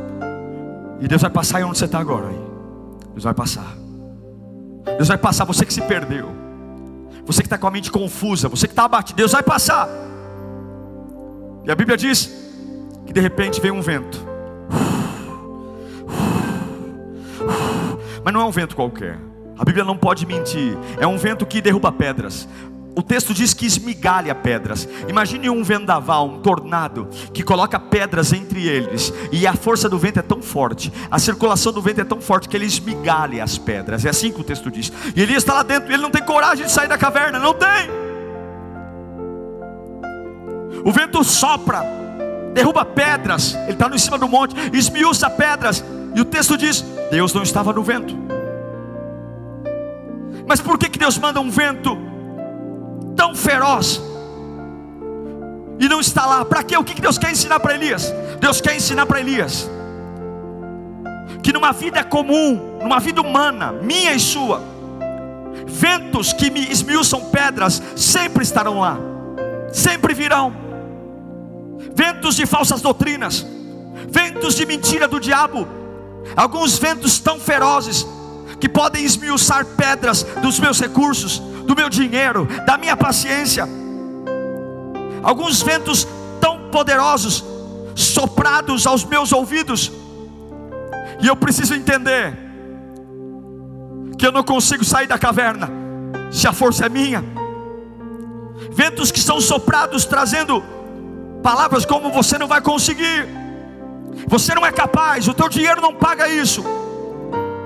E 0.99 1.07
Deus 1.07 1.21
vai 1.21 1.31
passar 1.31 1.57
aí 1.57 1.63
onde 1.63 1.77
você 1.77 1.85
está 1.85 1.99
agora. 1.99 2.27
Deus 3.11 3.23
vai 3.23 3.33
passar. 3.33 3.75
Deus 4.97 5.07
vai 5.07 5.17
passar 5.17 5.45
você 5.45 5.65
que 5.65 5.73
se 5.73 5.81
perdeu. 5.81 6.38
Você 7.29 7.43
que 7.43 7.45
está 7.45 7.59
com 7.59 7.67
a 7.67 7.71
mente 7.71 7.91
confusa. 7.91 8.49
Você 8.49 8.65
que 8.65 8.71
está 8.71 8.85
abatido. 8.85 9.15
Deus 9.15 9.33
vai 9.33 9.43
passar. 9.43 9.87
E 11.63 11.69
a 11.69 11.75
Bíblia 11.75 11.95
diz 11.95 12.27
que 13.05 13.13
de 13.13 13.21
repente 13.21 13.61
vem 13.61 13.69
um 13.69 13.83
vento. 13.83 14.19
Mas 18.23 18.33
não 18.33 18.41
é 18.41 18.45
um 18.45 18.49
vento 18.49 18.75
qualquer. 18.75 19.19
A 19.55 19.63
Bíblia 19.63 19.85
não 19.85 19.95
pode 19.95 20.25
mentir. 20.25 20.75
É 20.99 21.05
um 21.05 21.19
vento 21.19 21.45
que 21.45 21.61
derruba 21.61 21.91
pedras. 21.91 22.49
O 22.95 23.01
texto 23.03 23.33
diz 23.33 23.53
que 23.53 23.65
esmigalha 23.65 24.33
pedras. 24.35 24.87
Imagine 25.07 25.49
um 25.49 25.63
vendaval, 25.63 26.27
um 26.27 26.39
tornado, 26.41 27.07
que 27.33 27.43
coloca 27.43 27.79
pedras 27.79 28.33
entre 28.33 28.67
eles, 28.67 29.13
e 29.31 29.45
a 29.47 29.53
força 29.53 29.87
do 29.87 29.97
vento 29.97 30.19
é 30.19 30.21
tão 30.21 30.41
forte, 30.41 30.91
a 31.09 31.19
circulação 31.19 31.71
do 31.71 31.81
vento 31.81 32.01
é 32.01 32.03
tão 32.03 32.19
forte 32.19 32.49
que 32.49 32.57
ele 32.57 32.65
esmigalha 32.65 33.43
as 33.43 33.57
pedras. 33.57 34.05
É 34.05 34.09
assim 34.09 34.31
que 34.31 34.41
o 34.41 34.43
texto 34.43 34.69
diz. 34.69 34.91
E 35.15 35.21
Elias 35.21 35.43
está 35.43 35.53
lá 35.53 35.63
dentro, 35.63 35.89
e 35.89 35.93
ele 35.93 36.03
não 36.03 36.11
tem 36.11 36.23
coragem 36.23 36.65
de 36.65 36.71
sair 36.71 36.87
da 36.87 36.97
caverna, 36.97 37.39
não 37.39 37.53
tem. 37.53 37.89
O 40.83 40.91
vento 40.91 41.23
sopra, 41.23 41.83
derruba 42.53 42.83
pedras, 42.83 43.53
ele 43.63 43.73
está 43.73 43.87
em 43.87 43.97
cima 43.97 44.17
do 44.17 44.27
monte, 44.27 44.55
esmiuça 44.73 45.29
pedras, 45.29 45.83
e 46.15 46.21
o 46.21 46.25
texto 46.25 46.57
diz: 46.57 46.83
Deus 47.11 47.33
não 47.33 47.43
estava 47.43 47.71
no 47.71 47.83
vento. 47.83 48.17
Mas 50.47 50.59
por 50.59 50.77
que, 50.77 50.89
que 50.89 50.97
Deus 50.97 51.17
manda 51.17 51.39
um 51.39 51.51
vento 51.51 52.09
tão 53.19 53.35
feroz 53.35 54.01
e 55.77 55.89
não 55.89 55.99
está 55.99 56.25
lá? 56.25 56.45
Para 56.45 56.63
quê? 56.63 56.77
O 56.77 56.83
que, 56.85 57.01
Deus 57.01 57.17
quer 57.17 57.31
ensinar 57.31 57.59
para 57.59 57.75
Elias? 57.75 58.13
Deus 58.39 58.61
quer 58.61 58.77
ensinar 58.77 59.05
para 59.05 59.19
Elias 59.19 59.69
que 61.43 61.51
numa 61.51 61.73
vida 61.73 62.01
comum, 62.01 62.79
numa 62.81 62.99
vida 62.99 63.21
humana, 63.21 63.73
minha 63.73 64.13
e 64.13 64.19
sua, 64.19 64.61
ventos 65.65 66.31
que 66.31 66.49
me 66.49 66.71
esmiuçam 66.71 67.25
pedras 67.25 67.81
sempre 67.95 68.43
estarão 68.43 68.79
lá, 68.79 68.97
sempre 69.71 70.13
virão. 70.13 70.53
Ventos 71.93 72.35
de 72.35 72.45
falsas 72.45 72.81
doutrinas, 72.81 73.45
ventos 74.09 74.55
de 74.55 74.65
mentira 74.65 75.07
do 75.07 75.19
diabo, 75.19 75.67
alguns 76.37 76.77
ventos 76.77 77.19
tão 77.19 77.37
ferozes 77.39 78.05
que 78.59 78.69
podem 78.69 79.03
esmiuçar 79.03 79.65
pedras 79.65 80.23
dos 80.41 80.59
meus 80.59 80.79
recursos, 80.79 81.41
do 81.69 81.75
meu 81.75 81.87
dinheiro, 81.87 82.47
da 82.65 82.79
minha 82.79 82.97
paciência. 82.97 83.69
Alguns 85.21 85.61
ventos 85.61 86.07
tão 86.41 86.71
poderosos 86.71 87.45
soprados 87.95 88.87
aos 88.87 89.03
meus 89.03 89.31
ouvidos, 89.31 89.91
e 91.21 91.27
eu 91.27 91.35
preciso 91.35 91.75
entender 91.75 92.35
que 94.17 94.25
eu 94.25 94.31
não 94.31 94.41
consigo 94.41 94.83
sair 94.83 95.05
da 95.05 95.19
caverna 95.19 95.69
se 96.31 96.47
a 96.47 96.53
força 96.53 96.87
é 96.87 96.89
minha. 96.89 97.23
Ventos 98.71 99.11
que 99.11 99.19
são 99.19 99.39
soprados 99.39 100.05
trazendo 100.05 100.63
palavras 101.43 101.85
como 101.85 102.09
você 102.09 102.35
não 102.39 102.47
vai 102.47 102.61
conseguir, 102.61 103.27
você 104.27 104.55
não 104.55 104.65
é 104.65 104.71
capaz, 104.71 105.27
o 105.27 105.35
teu 105.35 105.47
dinheiro 105.47 105.81
não 105.81 105.93
paga 105.93 106.27
isso. 106.27 106.63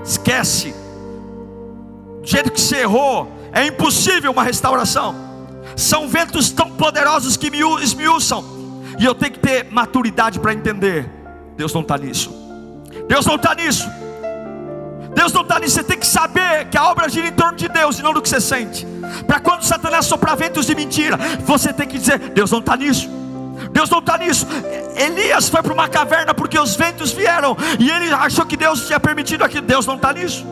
Esquece 0.03 0.75
do 2.21 2.27
jeito 2.27 2.51
que 2.51 2.59
você 2.59 2.81
errou, 2.81 3.42
é 3.53 3.67
impossível 3.67 4.31
uma 4.31 4.43
restauração. 4.43 5.15
São 5.75 6.07
ventos 6.07 6.49
tão 6.49 6.69
poderosos 6.71 7.37
que 7.37 7.49
me 7.49 7.59
esmiuçam, 7.81 8.43
e 8.99 9.05
eu 9.05 9.15
tenho 9.15 9.33
que 9.33 9.39
ter 9.39 9.71
maturidade 9.71 10.39
para 10.39 10.53
entender: 10.53 11.09
Deus 11.55 11.73
não 11.73 11.81
está 11.81 11.97
nisso, 11.97 12.31
Deus 13.07 13.25
não 13.25 13.35
está 13.35 13.55
nisso, 13.55 13.89
Deus 15.15 15.31
não 15.31 15.41
está 15.41 15.59
nisso. 15.59 15.75
Você 15.75 15.83
tem 15.83 15.97
que 15.97 16.07
saber 16.07 16.65
que 16.65 16.77
a 16.77 16.89
obra 16.89 17.07
gira 17.07 17.27
em 17.27 17.31
torno 17.31 17.57
de 17.57 17.67
Deus 17.69 17.97
e 17.99 18.03
não 18.03 18.13
do 18.13 18.21
que 18.21 18.29
você 18.29 18.41
sente. 18.41 18.85
Para 19.25 19.39
quando 19.39 19.63
Satanás 19.63 20.05
soprar 20.05 20.35
ventos 20.35 20.65
de 20.65 20.75
mentira, 20.75 21.17
você 21.45 21.71
tem 21.71 21.87
que 21.87 21.97
dizer: 21.97 22.19
Deus 22.19 22.51
não 22.51 22.59
está 22.59 22.75
nisso. 22.75 23.09
Deus 23.71 23.89
não 23.89 23.99
está 23.99 24.17
nisso. 24.17 24.45
Elias 24.95 25.49
foi 25.49 25.63
para 25.63 25.73
uma 25.73 25.87
caverna 25.87 26.33
porque 26.33 26.59
os 26.59 26.75
ventos 26.75 27.11
vieram 27.11 27.57
e 27.79 27.89
ele 27.89 28.11
achou 28.13 28.45
que 28.45 28.57
Deus 28.57 28.85
tinha 28.85 28.99
permitido 28.99 29.43
aquilo. 29.43 29.65
Deus 29.65 29.85
não 29.85 29.95
está 29.95 30.13
nisso. 30.13 30.45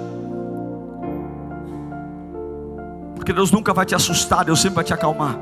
Porque 3.22 3.34
Deus 3.34 3.52
nunca 3.52 3.72
vai 3.72 3.86
te 3.86 3.94
assustar, 3.94 4.44
Deus 4.44 4.60
sempre 4.60 4.78
vai 4.78 4.84
te 4.84 4.96
acalmar. 4.96 5.38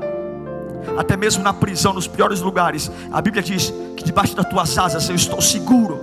Até 0.98 1.16
mesmo 1.16 1.42
na 1.42 1.54
prisão, 1.54 1.94
nos 1.94 2.06
piores 2.06 2.42
lugares, 2.42 2.92
a 3.10 3.22
Bíblia 3.22 3.42
diz 3.42 3.72
que 3.96 4.04
debaixo 4.04 4.36
das 4.36 4.44
tuas 4.44 4.76
asas 4.76 5.08
eu 5.08 5.16
estou 5.16 5.40
seguro. 5.40 5.98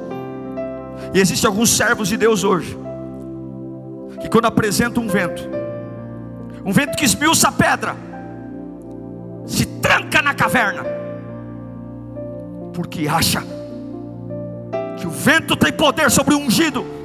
E 1.14 1.20
existem 1.20 1.48
alguns 1.48 1.70
servos 1.70 2.08
de 2.08 2.18
Deus 2.18 2.44
hoje, 2.44 2.76
que 4.20 4.28
quando 4.28 4.46
apresenta 4.46 5.00
um 5.00 5.08
vento, 5.08 5.44
um 6.66 6.74
vento 6.74 6.98
que 6.98 7.06
esmiuça 7.06 7.50
a 7.50 7.52
pedra, 7.52 7.96
se 9.46 9.64
tranca 9.68 10.20
na 10.24 10.34
caverna, 10.34 10.84
porque 12.74 13.08
acha 13.08 13.44
que 14.98 15.06
o 15.06 15.12
vento 15.12 15.56
tem 15.56 15.72
poder 15.72 16.10
sobre 16.10 16.34
o 16.34 16.40
ungido. 16.40 16.97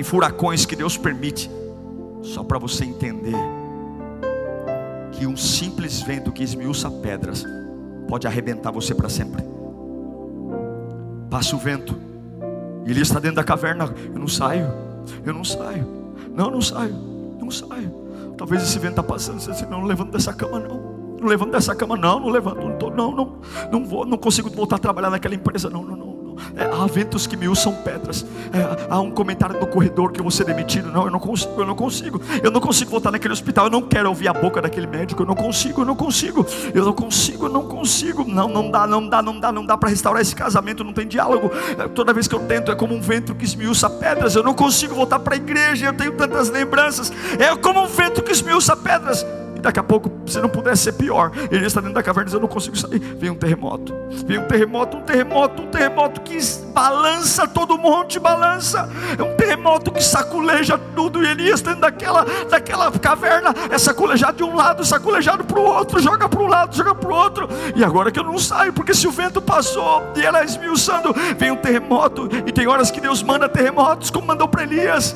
Tem 0.00 0.04
furacões 0.04 0.64
que 0.64 0.74
Deus 0.74 0.96
permite, 0.96 1.50
só 2.22 2.42
para 2.42 2.58
você 2.58 2.86
entender 2.86 3.36
que 5.12 5.26
um 5.26 5.36
simples 5.36 6.00
vento 6.00 6.32
que 6.32 6.42
esmiuça 6.42 6.90
pedras 6.90 7.44
pode 8.08 8.26
arrebentar 8.26 8.70
você 8.70 8.94
para 8.94 9.10
sempre. 9.10 9.44
Passa 11.28 11.54
o 11.54 11.58
vento, 11.58 11.94
e 12.86 12.90
ele 12.90 13.02
está 13.02 13.20
dentro 13.20 13.36
da 13.36 13.44
caverna. 13.44 13.94
Eu 14.06 14.18
não 14.18 14.26
saio, 14.26 14.72
eu 15.22 15.34
não 15.34 15.44
saio, 15.44 15.86
não, 16.34 16.50
não 16.50 16.62
saio, 16.62 16.94
não 17.38 17.50
saio. 17.50 17.92
Talvez 18.38 18.62
esse 18.62 18.78
vento 18.78 18.92
está 18.92 19.02
passando, 19.02 19.38
você 19.38 19.66
não, 19.66 19.86
não 19.86 20.06
dessa 20.06 20.32
cama, 20.32 20.60
não. 20.60 20.80
Não 21.20 21.28
levanto 21.28 21.50
dessa 21.50 21.74
cama, 21.74 21.94
não, 21.94 22.18
não 22.18 22.30
levanto, 22.30 22.58
não, 22.58 22.78
tô, 22.78 22.88
não, 22.88 23.14
não, 23.14 23.38
não 23.70 23.84
vou, 23.84 24.06
não 24.06 24.16
consigo 24.16 24.48
voltar 24.48 24.76
a 24.76 24.78
trabalhar 24.78 25.10
naquela 25.10 25.34
empresa, 25.34 25.68
não, 25.68 25.82
não, 25.82 25.94
não. 25.94 26.09
É, 26.56 26.64
há 26.64 26.86
ventos 26.86 27.26
que 27.26 27.36
me 27.36 27.54
são 27.56 27.72
pedras. 27.72 28.24
É, 28.52 28.86
há 28.88 29.00
um 29.00 29.10
comentário 29.10 29.58
no 29.58 29.66
corredor 29.66 30.12
que 30.12 30.20
eu 30.20 30.24
vou 30.24 30.30
ser 30.30 30.44
demitido. 30.44 30.90
Não, 30.90 31.04
eu 31.04 31.10
não 31.10 31.20
consigo, 31.20 31.60
eu 31.60 31.66
não 31.66 31.74
consigo. 31.74 32.20
Eu 32.42 32.50
não 32.50 32.60
consigo 32.60 32.90
voltar 32.90 33.10
naquele 33.10 33.32
hospital. 33.32 33.66
Eu 33.66 33.70
não 33.70 33.82
quero 33.82 34.08
ouvir 34.08 34.28
a 34.28 34.32
boca 34.32 34.60
daquele 34.60 34.86
médico. 34.86 35.22
Eu 35.22 35.26
não 35.26 35.34
consigo, 35.34 35.82
eu 35.82 35.84
não 35.84 35.96
consigo. 35.96 36.46
Eu 36.74 36.84
não 36.84 36.92
consigo, 36.92 37.46
eu 37.46 37.50
não 37.50 37.66
consigo. 37.66 38.24
Não, 38.24 38.48
não 38.48 38.70
dá, 38.70 38.86
não 38.86 39.08
dá, 39.08 39.22
não 39.22 39.40
dá, 39.40 39.52
não 39.52 39.64
dá 39.64 39.76
para 39.76 39.90
restaurar 39.90 40.22
esse 40.22 40.34
casamento. 40.34 40.84
Não 40.84 40.92
tem 40.92 41.06
diálogo. 41.06 41.50
É, 41.78 41.88
toda 41.88 42.12
vez 42.12 42.28
que 42.28 42.34
eu 42.34 42.40
tento 42.40 42.70
é 42.70 42.74
como 42.74 42.94
um 42.94 43.00
vento 43.00 43.34
que 43.34 43.44
esmiuça 43.44 43.88
pedras. 43.88 44.34
Eu 44.34 44.42
não 44.42 44.54
consigo 44.54 44.94
voltar 44.94 45.18
para 45.18 45.34
a 45.34 45.36
igreja. 45.36 45.86
Eu 45.86 45.92
tenho 45.92 46.12
tantas 46.12 46.48
lembranças. 46.48 47.12
É 47.38 47.54
como 47.56 47.82
um 47.82 47.86
vento 47.86 48.22
que 48.22 48.32
esmiuça 48.32 48.76
pedras 48.76 49.24
daqui 49.60 49.78
a 49.78 49.82
pouco, 49.82 50.10
se 50.26 50.40
não 50.40 50.48
pudesse 50.48 50.84
ser 50.84 50.92
pior, 50.92 51.30
ele 51.50 51.66
está 51.66 51.80
dentro 51.80 51.94
da 51.94 52.02
caverna 52.02 52.26
dizendo: 52.26 52.40
Eu 52.40 52.48
não 52.48 52.54
consigo 52.54 52.76
sair. 52.76 52.98
Vem 52.98 53.30
um 53.30 53.34
terremoto, 53.34 53.94
vem 54.26 54.38
um 54.38 54.46
terremoto, 54.46 54.96
um 54.96 55.02
terremoto, 55.02 55.62
um 55.62 55.66
terremoto 55.66 56.20
que 56.22 56.38
balança 56.72 57.46
todo 57.46 57.74
o 57.74 57.78
monte, 57.78 58.18
balança. 58.18 58.88
É 59.18 59.22
um 59.22 59.34
terremoto 59.36 59.92
que 59.92 60.02
saculeja 60.02 60.78
tudo. 60.94 61.22
E 61.22 61.26
Elias 61.26 61.60
dentro 61.60 61.80
daquela, 61.80 62.24
daquela 62.48 62.90
caverna, 62.92 63.54
é 63.70 63.78
saculejado 63.78 64.36
de 64.38 64.44
um 64.44 64.54
lado, 64.54 64.84
saculejado 64.84 65.44
para 65.44 65.58
o 65.58 65.64
outro, 65.64 66.00
joga 66.00 66.28
para 66.28 66.40
um 66.40 66.46
lado, 66.46 66.74
joga 66.74 66.94
para 66.94 67.08
o 67.08 67.14
outro. 67.14 67.48
E 67.74 67.84
agora 67.84 68.10
que 68.10 68.18
eu 68.18 68.24
não 68.24 68.38
saio, 68.38 68.72
porque 68.72 68.94
se 68.94 69.06
o 69.06 69.10
vento 69.10 69.40
passou 69.40 70.02
e 70.16 70.22
ela 70.22 70.44
esmiuçando, 70.44 71.14
vem 71.36 71.50
um 71.50 71.56
terremoto. 71.56 72.28
E 72.46 72.52
tem 72.52 72.66
horas 72.66 72.90
que 72.90 73.00
Deus 73.00 73.22
manda 73.22 73.48
terremotos, 73.48 74.10
como 74.10 74.26
mandou 74.26 74.48
para 74.48 74.62
Elias. 74.62 75.14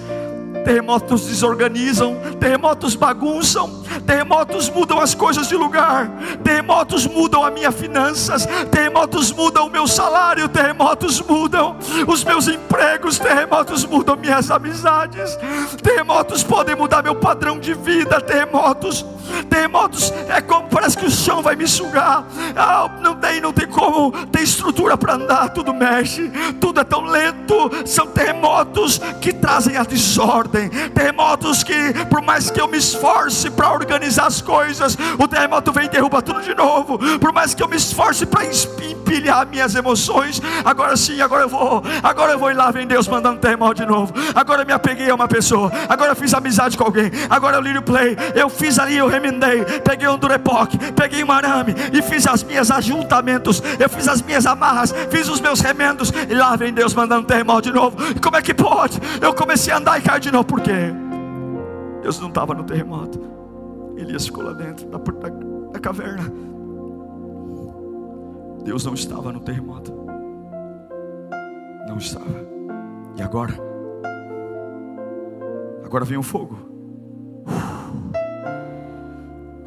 Terremotos 0.64 1.26
desorganizam, 1.26 2.16
terremotos 2.40 2.96
bagunçam, 2.96 3.83
terremotos 4.06 4.68
mudam 4.68 5.00
as 5.00 5.14
coisas 5.14 5.48
de 5.48 5.56
lugar, 5.56 6.08
terremotos 6.42 7.06
mudam 7.06 7.44
as 7.44 7.52
minhas 7.52 7.74
finanças, 7.74 8.46
terremotos 8.70 9.32
mudam 9.32 9.66
o 9.66 9.70
meu 9.70 9.86
salário, 9.86 10.48
terremotos 10.48 11.20
mudam 11.20 11.76
os 12.06 12.24
meus 12.24 12.48
empregos, 12.48 13.18
terremotos 13.18 13.84
mudam 13.84 14.16
minhas 14.16 14.50
amizades, 14.50 15.36
terremotos 15.82 16.42
podem 16.42 16.74
mudar 16.74 17.02
meu 17.02 17.14
padrão 17.14 17.58
de 17.58 17.74
vida, 17.74 18.20
terremotos 18.20 19.04
Terremotos 19.48 20.12
é 20.28 20.40
como 20.40 20.68
parece 20.68 20.96
que 20.96 21.06
o 21.06 21.10
chão 21.10 21.42
vai 21.42 21.56
me 21.56 21.66
sugar. 21.66 22.24
Ah, 22.56 22.90
não 23.00 23.14
tem, 23.14 23.40
não 23.40 23.52
tem 23.52 23.66
como, 23.66 24.12
tem 24.26 24.42
estrutura 24.42 24.96
para 24.96 25.14
andar, 25.14 25.48
tudo 25.50 25.72
mexe, 25.72 26.30
tudo 26.60 26.80
é 26.80 26.84
tão 26.84 27.04
lento. 27.04 27.70
São 27.86 28.06
terremotos 28.06 28.98
que 29.20 29.32
trazem 29.32 29.76
a 29.76 29.82
desordem, 29.82 30.68
terremotos 30.68 31.62
que, 31.62 31.74
por 32.10 32.22
mais 32.22 32.50
que 32.50 32.60
eu 32.60 32.68
me 32.68 32.78
esforce 32.78 33.50
para 33.50 33.72
organizar 33.72 33.93
as 34.18 34.40
coisas, 34.40 34.96
o 35.18 35.28
terremoto 35.28 35.72
vem 35.72 35.86
e 35.86 35.88
derruba 35.88 36.22
tudo 36.22 36.42
de 36.42 36.54
novo. 36.54 36.98
Por 37.18 37.32
mais 37.32 37.54
que 37.54 37.62
eu 37.62 37.68
me 37.68 37.76
esforce 37.76 38.26
para 38.26 38.44
empilhar 38.44 39.46
minhas 39.46 39.74
emoções, 39.74 40.40
agora 40.64 40.96
sim, 40.96 41.20
agora 41.20 41.44
eu 41.44 41.48
vou, 41.48 41.82
agora 42.02 42.32
eu 42.32 42.38
vou 42.38 42.50
ir 42.50 42.54
lá, 42.54 42.70
vem 42.70 42.86
Deus 42.86 43.06
mandando 43.06 43.40
terremoto 43.40 43.82
de 43.82 43.86
novo. 43.86 44.12
Agora 44.34 44.62
eu 44.62 44.66
me 44.66 44.72
apeguei 44.72 45.10
a 45.10 45.14
uma 45.14 45.28
pessoa, 45.28 45.70
agora 45.88 46.12
eu 46.12 46.16
fiz 46.16 46.34
amizade 46.34 46.76
com 46.76 46.84
alguém, 46.84 47.10
agora 47.28 47.56
eu 47.56 47.60
li 47.60 47.76
o 47.76 47.82
play, 47.82 48.16
eu 48.34 48.48
fiz 48.48 48.78
ali, 48.78 48.96
eu 48.96 49.08
remendei, 49.08 49.64
peguei 49.84 50.08
um 50.08 50.18
durepoc, 50.18 50.76
peguei 50.94 51.22
um 51.22 51.30
arame 51.30 51.74
e 51.92 52.02
fiz 52.02 52.26
as 52.26 52.42
minhas 52.42 52.70
ajuntamentos, 52.70 53.62
eu 53.78 53.88
fiz 53.88 54.08
as 54.08 54.22
minhas 54.22 54.46
amarras, 54.46 54.94
fiz 55.10 55.28
os 55.28 55.40
meus 55.40 55.60
remendos, 55.60 56.12
e 56.28 56.34
lá 56.34 56.56
vem 56.56 56.72
Deus 56.72 56.94
mandando 56.94 57.26
terremoto 57.26 57.62
de 57.62 57.72
novo. 57.72 57.96
E 58.14 58.20
como 58.20 58.36
é 58.36 58.42
que 58.42 58.54
pode? 58.54 59.00
Eu 59.20 59.34
comecei 59.34 59.72
a 59.72 59.78
andar 59.78 59.98
e 59.98 60.02
cair 60.02 60.20
de 60.20 60.30
novo, 60.30 60.44
por 60.44 60.60
quê? 60.60 60.92
Deus 62.02 62.20
não 62.20 62.28
estava 62.28 62.52
no 62.54 62.64
terremoto, 62.64 63.18
Elias 63.96 64.26
ficou 64.26 64.44
lá 64.44 64.52
dentro 64.52 64.86
da, 64.88 64.98
da, 64.98 65.28
da 65.72 65.80
caverna. 65.80 66.24
Deus 68.64 68.84
não 68.84 68.94
estava 68.94 69.30
no 69.30 69.40
terremoto, 69.40 69.92
não 71.86 71.98
estava, 71.98 72.24
e 73.14 73.22
agora? 73.22 73.52
Agora 75.84 76.04
vem 76.06 76.16
o 76.16 76.22
fogo, 76.22 76.56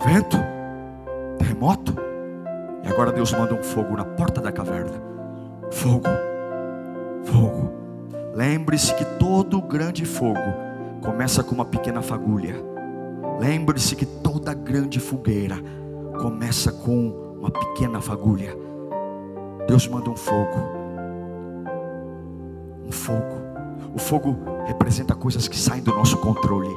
vento, 0.03 0.37
terremoto, 1.37 1.93
e 2.83 2.87
agora 2.87 3.11
Deus 3.11 3.31
manda 3.33 3.53
um 3.53 3.61
fogo 3.61 3.95
na 3.95 4.03
porta 4.03 4.41
da 4.41 4.51
caverna. 4.51 4.99
Fogo, 5.69 6.09
fogo. 7.23 7.71
Lembre-se 8.33 8.95
que 8.95 9.05
todo 9.19 9.61
grande 9.61 10.05
fogo 10.05 10.39
começa 11.03 11.43
com 11.43 11.53
uma 11.53 11.65
pequena 11.65 12.01
fagulha. 12.01 12.55
Lembre-se 13.39 13.95
que 13.95 14.05
toda 14.05 14.53
grande 14.53 14.99
fogueira 14.99 15.57
começa 16.19 16.71
com 16.71 17.09
uma 17.39 17.51
pequena 17.51 18.01
fagulha. 18.01 18.55
Deus 19.67 19.87
manda 19.87 20.09
um 20.09 20.15
fogo. 20.15 20.57
Um 22.85 22.91
fogo. 22.91 23.37
O 23.93 23.99
fogo 23.99 24.35
representa 24.65 25.13
coisas 25.13 25.47
que 25.47 25.57
saem 25.57 25.83
do 25.83 25.93
nosso 25.93 26.17
controle. 26.17 26.73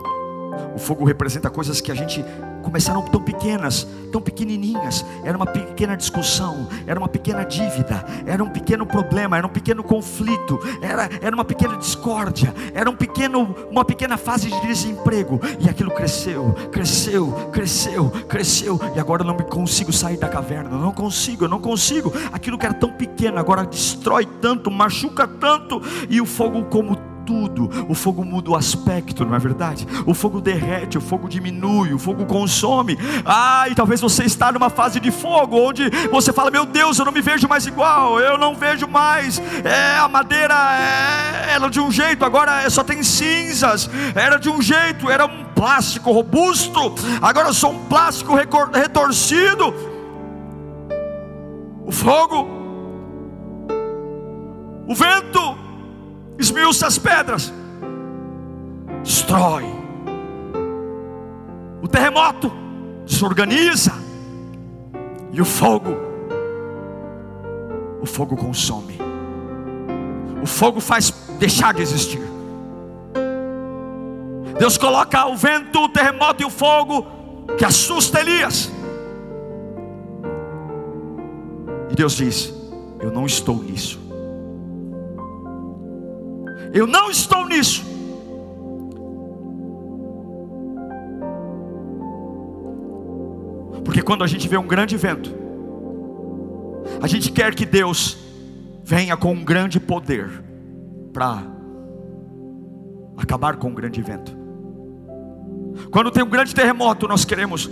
O 0.75 0.79
fogo 0.79 1.05
representa 1.05 1.51
coisas 1.51 1.81
que 1.81 1.91
a 1.91 1.95
gente 1.95 2.25
começaram 2.63 3.03
tão 3.03 3.21
pequenas, 3.21 3.87
tão 4.13 4.21
pequenininhas. 4.21 5.05
Era 5.25 5.37
uma 5.37 5.47
pequena 5.47 5.97
discussão, 5.97 6.69
era 6.87 6.99
uma 6.99 7.09
pequena 7.09 7.45
dívida, 7.45 8.05
era 8.27 8.43
um 8.43 8.51
pequeno 8.51 8.87
problema, 8.87 9.37
era 9.37 9.47
um 9.47 9.51
pequeno 9.51 9.83
conflito, 9.83 10.59
era, 10.81 11.09
era 11.21 11.35
uma 11.35 11.45
pequena 11.45 11.77
discórdia, 11.77 12.55
era 12.75 12.89
um 12.89 12.97
pequeno, 12.97 13.55
uma 13.71 13.85
pequena 13.85 14.17
fase 14.17 14.51
de 14.51 14.61
desemprego. 14.67 15.41
E 15.59 15.69
aquilo 15.69 15.91
cresceu, 15.91 16.55
cresceu, 16.71 17.33
cresceu, 17.53 18.11
cresceu. 18.29 18.81
E 18.95 19.01
agora 19.01 19.23
eu 19.23 19.27
não 19.27 19.37
consigo 19.37 19.93
sair 19.93 20.17
da 20.17 20.29
caverna, 20.29 20.71
eu 20.71 20.79
não 20.79 20.93
consigo, 20.93 21.45
eu 21.45 21.49
não 21.49 21.61
consigo. 21.61 22.13
Aquilo 22.33 22.59
que 22.59 22.67
era 22.67 22.75
tão 22.75 22.93
pequeno 22.93 23.39
agora 23.39 23.65
destrói 23.65 24.27
tanto, 24.41 24.71
machuca 24.71 25.27
tanto. 25.27 25.81
E 26.09 26.21
o 26.21 26.27
fogo, 26.27 26.65
como 26.65 27.10
tudo. 27.27 27.71
O 27.89 27.95
fogo 27.95 28.25
muda 28.25 28.51
o 28.51 28.57
aspecto, 28.57 29.25
não 29.25 29.35
é 29.35 29.39
verdade? 29.39 29.87
O 30.07 30.15
fogo 30.15 30.41
derrete, 30.41 30.99
o 30.99 31.01
fogo 31.01 31.29
diminui, 31.29 31.93
o 31.93 31.99
fogo 31.99 32.27
consome. 32.27 32.99
Ah, 33.25 33.67
e 33.69 33.75
talvez 33.75 34.01
você 34.01 34.25
está 34.25 34.53
numa 34.53 34.71
fase 34.71 35.01
de 35.01 35.11
fogo 35.11 35.57
onde 35.57 35.89
você 36.11 36.33
fala: 36.33 36.51
Meu 36.51 36.67
Deus, 36.67 36.99
eu 36.99 37.05
não 37.05 37.13
me 37.13 37.21
vejo 37.21 37.49
mais 37.49 37.67
igual, 37.67 38.21
eu 38.21 38.39
não 38.39 38.55
vejo 38.55 38.87
mais. 38.87 39.41
É, 39.65 39.99
a 39.99 40.09
madeira 40.09 40.55
é, 40.55 41.55
era 41.55 41.69
de 41.69 41.81
um 41.81 41.91
jeito, 41.91 42.25
agora 42.25 42.69
só 42.71 42.83
tem 42.83 43.03
cinzas. 43.03 43.91
Era 44.15 44.39
de 44.39 44.49
um 44.49 44.61
jeito, 44.61 45.11
era 45.11 45.27
um 45.27 45.45
plástico 45.55 46.11
robusto, 46.11 46.95
agora 47.21 47.49
eu 47.49 47.55
sou 47.55 47.73
um 47.73 47.85
plástico 47.87 48.35
retorcido. 48.73 49.75
O 51.85 51.93
fogo, 51.93 52.49
o 54.87 54.95
vento, 54.95 55.60
esmiuça 56.41 56.87
as 56.87 56.99
pedras, 56.99 57.53
destrói. 59.03 59.65
O 61.83 61.89
terremoto 61.89 62.51
desorganiza, 63.05 63.93
e 65.33 65.41
o 65.41 65.45
fogo, 65.45 65.97
o 68.01 68.07
fogo 68.07 68.37
consome, 68.37 68.99
o 70.43 70.47
fogo 70.47 70.81
faz 70.81 71.11
deixar 71.39 71.75
de 71.75 71.83
existir. 71.83 72.23
Deus 74.59 74.77
coloca 74.77 75.27
o 75.27 75.37
vento, 75.37 75.79
o 75.79 75.89
terremoto 75.89 76.43
e 76.43 76.47
o 76.47 76.51
fogo 76.51 77.07
que 77.57 77.65
assusta 77.65 78.21
Elias. 78.21 78.71
E 81.91 81.95
Deus 81.95 82.15
diz: 82.15 82.53
Eu 83.01 83.11
não 83.11 83.25
estou 83.25 83.63
nisso. 83.63 84.00
Eu 86.73 86.87
não 86.87 87.11
estou 87.11 87.47
nisso. 87.47 87.85
Porque 93.85 94.03
quando 94.03 94.23
a 94.23 94.27
gente 94.27 94.47
vê 94.49 94.57
um 94.57 94.67
grande 94.67 94.97
vento, 94.97 95.35
a 97.03 97.07
gente 97.07 97.33
quer 97.33 97.55
que 97.55 97.67
Deus 97.67 98.17
venha 98.85 99.17
com 99.17 99.33
um 99.33 99.45
grande 99.45 99.81
poder 99.81 100.29
para 101.13 101.43
acabar 103.17 103.57
com 103.57 103.69
um 103.69 103.75
grande 103.75 104.01
vento. 104.01 104.37
Quando 105.91 106.11
tem 106.11 106.23
um 106.23 106.29
grande 106.29 106.55
terremoto, 106.55 107.09
nós 107.09 107.25
queremos 107.25 107.69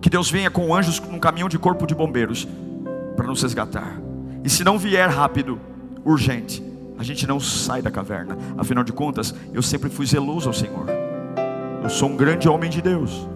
que 0.00 0.10
Deus 0.10 0.30
venha 0.30 0.50
com 0.50 0.74
anjos 0.74 1.00
num 1.00 1.18
caminhão 1.18 1.48
de 1.48 1.58
corpo 1.58 1.86
de 1.86 1.94
bombeiros 1.94 2.46
para 3.16 3.26
nos 3.26 3.42
resgatar. 3.42 3.98
E 4.42 4.50
se 4.50 4.62
não 4.62 4.78
vier 4.78 5.08
rápido, 5.08 5.58
urgente, 6.04 6.62
a 6.98 7.02
gente 7.02 7.26
não 7.26 7.40
sai 7.40 7.82
da 7.82 7.90
caverna. 7.90 8.36
Afinal 8.56 8.84
de 8.84 8.92
contas, 8.92 9.34
eu 9.52 9.62
sempre 9.62 9.90
fui 9.90 10.06
zeloso 10.06 10.48
ao 10.48 10.54
Senhor. 10.54 10.86
Eu 11.82 11.90
sou 11.90 12.08
um 12.08 12.16
grande 12.16 12.48
homem 12.48 12.70
de 12.70 12.80
Deus. 12.80 13.28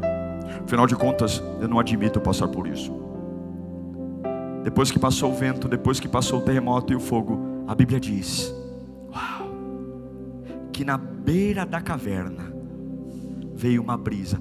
Afinal 0.64 0.86
de 0.86 0.94
contas, 0.94 1.42
eu 1.60 1.68
não 1.68 1.78
admito 1.78 2.20
passar 2.20 2.48
por 2.48 2.66
isso. 2.66 2.92
Depois 4.62 4.90
que 4.90 4.98
passou 4.98 5.32
o 5.32 5.34
vento, 5.34 5.68
depois 5.68 5.98
que 5.98 6.08
passou 6.08 6.40
o 6.40 6.42
terremoto 6.42 6.92
e 6.92 6.96
o 6.96 7.00
fogo, 7.00 7.64
a 7.66 7.74
Bíblia 7.74 7.98
diz: 7.98 8.54
Uau, 9.10 9.48
que 10.72 10.84
na 10.84 10.96
beira 10.96 11.64
da 11.64 11.80
caverna 11.80 12.52
veio 13.54 13.82
uma 13.82 13.96
brisa. 13.96 14.38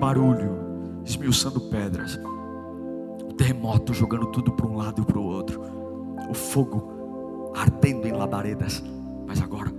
Barulho, 0.00 1.02
esmiuçando 1.04 1.60
pedras, 1.60 2.18
o 3.28 3.34
terremoto 3.34 3.92
jogando 3.92 4.26
tudo 4.26 4.50
para 4.52 4.66
um 4.66 4.76
lado 4.76 5.02
e 5.02 5.04
para 5.04 5.18
o 5.18 5.24
outro, 5.24 5.62
o 6.28 6.34
fogo 6.34 7.52
ardendo 7.54 8.08
em 8.08 8.12
labaredas, 8.12 8.82
mas 9.26 9.42
agora. 9.42 9.70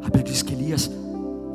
A 0.00 0.04
Bíblia 0.04 0.22
diz 0.22 0.42
que 0.42 0.54
Elias 0.54 0.90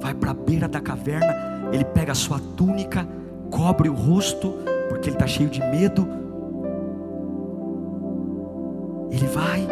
vai 0.01 0.13
para 0.13 0.31
a 0.31 0.33
beira 0.33 0.67
da 0.67 0.81
caverna, 0.81 1.33
ele 1.71 1.85
pega 1.85 2.11
a 2.11 2.15
sua 2.15 2.39
túnica, 2.57 3.07
cobre 3.49 3.87
o 3.87 3.93
rosto, 3.93 4.53
porque 4.89 5.09
ele 5.09 5.15
está 5.15 5.25
cheio 5.25 5.49
de 5.49 5.61
medo. 5.61 6.07
Ele 9.09 9.27
vai. 9.27 9.67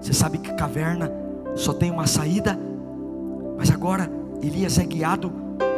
Você 0.00 0.14
sabe 0.14 0.38
que 0.38 0.52
caverna 0.54 1.12
só 1.54 1.72
tem 1.74 1.90
uma 1.90 2.06
saída 2.06 2.58
mas 3.60 3.70
agora 3.70 4.10
Elias 4.42 4.78
é 4.78 4.84
guiado 4.84 5.30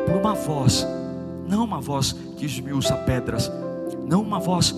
por 0.06 0.16
uma 0.16 0.34
voz, 0.34 0.86
não 1.48 1.64
uma 1.64 1.80
voz 1.80 2.12
que 2.36 2.46
esmiuça 2.46 2.96
pedras, 2.96 3.50
não 4.06 4.22
uma 4.22 4.38
voz 4.38 4.74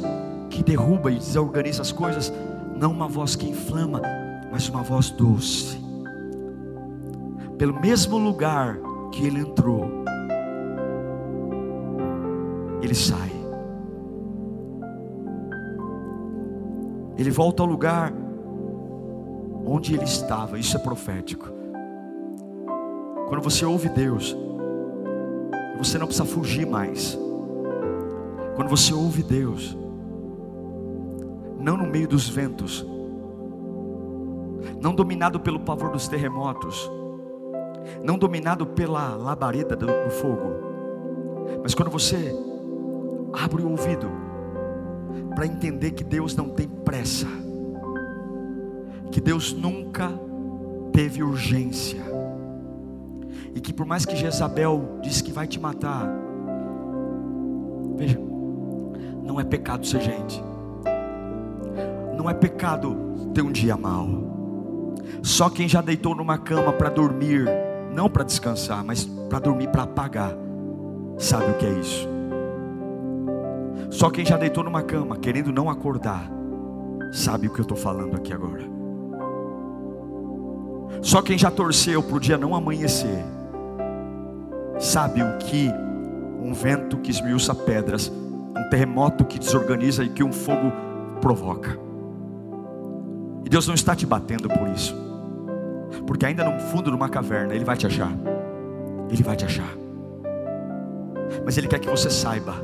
que 0.49 0.62
derruba 0.62 1.11
e 1.11 1.16
desorganiza 1.16 1.83
as 1.83 1.92
coisas, 1.92 2.33
não 2.77 2.92
uma 2.92 3.09
voz 3.09 3.37
que 3.37 3.49
inflama, 3.49 4.01
mas 4.51 4.68
uma 4.68 4.83
voz 4.83 5.11
doce. 5.11 5.79
Pelo 7.59 7.79
mesmo 7.81 8.18
lugar 8.18 8.79
que 9.12 9.27
ele 9.27 9.40
entrou, 9.40 10.05
ele 12.83 12.94
sai. 12.94 13.33
Ele 17.16 17.31
volta 17.31 17.62
ao 17.62 17.68
lugar 17.68 18.12
onde 19.64 19.94
ele 19.94 20.05
estava. 20.05 20.59
Isso 20.59 20.77
é 20.77 20.81
profético. 20.81 21.63
Quando 23.35 23.42
você 23.42 23.64
ouve 23.66 23.88
Deus, 23.88 24.37
você 25.77 25.99
não 25.99 26.07
precisa 26.07 26.25
fugir 26.25 26.64
mais. 26.64 27.18
Quando 28.55 28.68
você 28.68 28.94
ouve 28.94 29.25
Deus, 29.25 29.77
não 31.59 31.77
no 31.77 31.85
meio 31.85 32.07
dos 32.07 32.29
ventos, 32.29 32.87
não 34.81 34.94
dominado 34.94 35.40
pelo 35.40 35.59
pavor 35.59 35.90
dos 35.90 36.07
terremotos, 36.07 36.88
não 38.05 38.16
dominado 38.16 38.68
pela 38.68 39.16
labareda 39.16 39.75
do, 39.75 39.87
do 39.87 40.11
fogo, 40.11 40.53
mas 41.61 41.75
quando 41.75 41.90
você 41.90 42.33
abre 43.33 43.62
o 43.62 43.70
ouvido 43.70 44.09
para 45.35 45.44
entender 45.44 45.90
que 45.90 46.05
Deus 46.05 46.37
não 46.37 46.51
tem 46.51 46.68
pressa, 46.68 47.27
que 49.11 49.20
Deus 49.20 49.53
nunca 49.53 50.09
teve 50.92 51.20
urgência, 51.20 52.13
e 53.55 53.61
que 53.61 53.73
por 53.73 53.87
mais 53.87 54.05
que 54.05 54.16
Jezabel 54.16 54.99
disse 55.03 55.23
que 55.23 55.33
vai 55.33 55.47
te 55.47 55.61
matar, 55.61 56.09
veja, 57.97 58.18
não 59.23 59.40
é 59.40 59.44
pecado 59.44 59.87
ser 59.87 60.01
gente, 60.01 60.42
não 62.16 62.29
é 62.29 62.35
pecado 62.35 62.97
ter 63.35 63.42
um 63.42 63.53
dia 63.53 63.77
mal. 63.77 64.09
Só 65.23 65.49
quem 65.49 65.68
já 65.68 65.81
deitou 65.81 66.14
numa 66.14 66.38
cama 66.38 66.73
para 66.73 66.90
dormir, 66.90 67.47
não 67.92 68.09
para 68.09 68.25
descansar, 68.25 68.85
mas 68.85 69.05
para 69.05 69.38
dormir 69.38 69.68
para 69.68 69.85
apagar, 69.85 70.33
sabe 71.18 71.51
o 71.51 71.55
que 71.55 71.66
é 71.66 71.73
isso. 71.73 72.09
Só 73.90 74.11
quem 74.11 74.25
já 74.25 74.37
deitou 74.37 74.64
numa 74.64 74.83
cama 74.83 75.16
querendo 75.16 75.53
não 75.53 75.70
acordar, 75.70 76.31
sabe 77.12 77.47
o 77.47 77.53
que 77.53 77.61
eu 77.61 77.64
estou 77.64 77.77
falando 77.77 78.16
aqui 78.16 78.33
agora. 78.33 78.84
Só 81.02 81.20
quem 81.22 81.37
já 81.37 81.50
torceu 81.50 82.02
para 82.02 82.16
o 82.16 82.20
dia 82.20 82.38
não 82.38 82.54
amanhecer, 82.54 83.24
sabe 84.78 85.22
o 85.22 85.38
que 85.38 85.70
um 86.42 86.52
vento 86.52 86.98
que 86.98 87.11
esmiuça 87.11 87.54
pedras, 87.54 88.09
um 88.11 88.68
terremoto 88.70 89.24
que 89.24 89.38
desorganiza 89.38 90.04
e 90.04 90.09
que 90.09 90.22
um 90.22 90.33
fogo 90.33 90.72
provoca. 91.20 91.78
E 93.44 93.48
Deus 93.48 93.66
não 93.66 93.74
está 93.74 93.94
te 93.94 94.07
batendo 94.07 94.48
por 94.48 94.68
isso, 94.68 94.94
porque 96.07 96.26
ainda 96.26 96.44
no 96.44 96.59
fundo 96.61 96.90
de 96.90 96.96
uma 96.96 97.09
caverna 97.09 97.54
Ele 97.54 97.64
vai 97.64 97.76
te 97.76 97.87
achar, 97.87 98.12
Ele 99.11 99.22
vai 99.22 99.37
te 99.37 99.44
achar, 99.44 99.74
mas 101.44 101.57
Ele 101.57 101.68
quer 101.68 101.78
que 101.78 101.88
você 101.88 102.11
saiba 102.11 102.54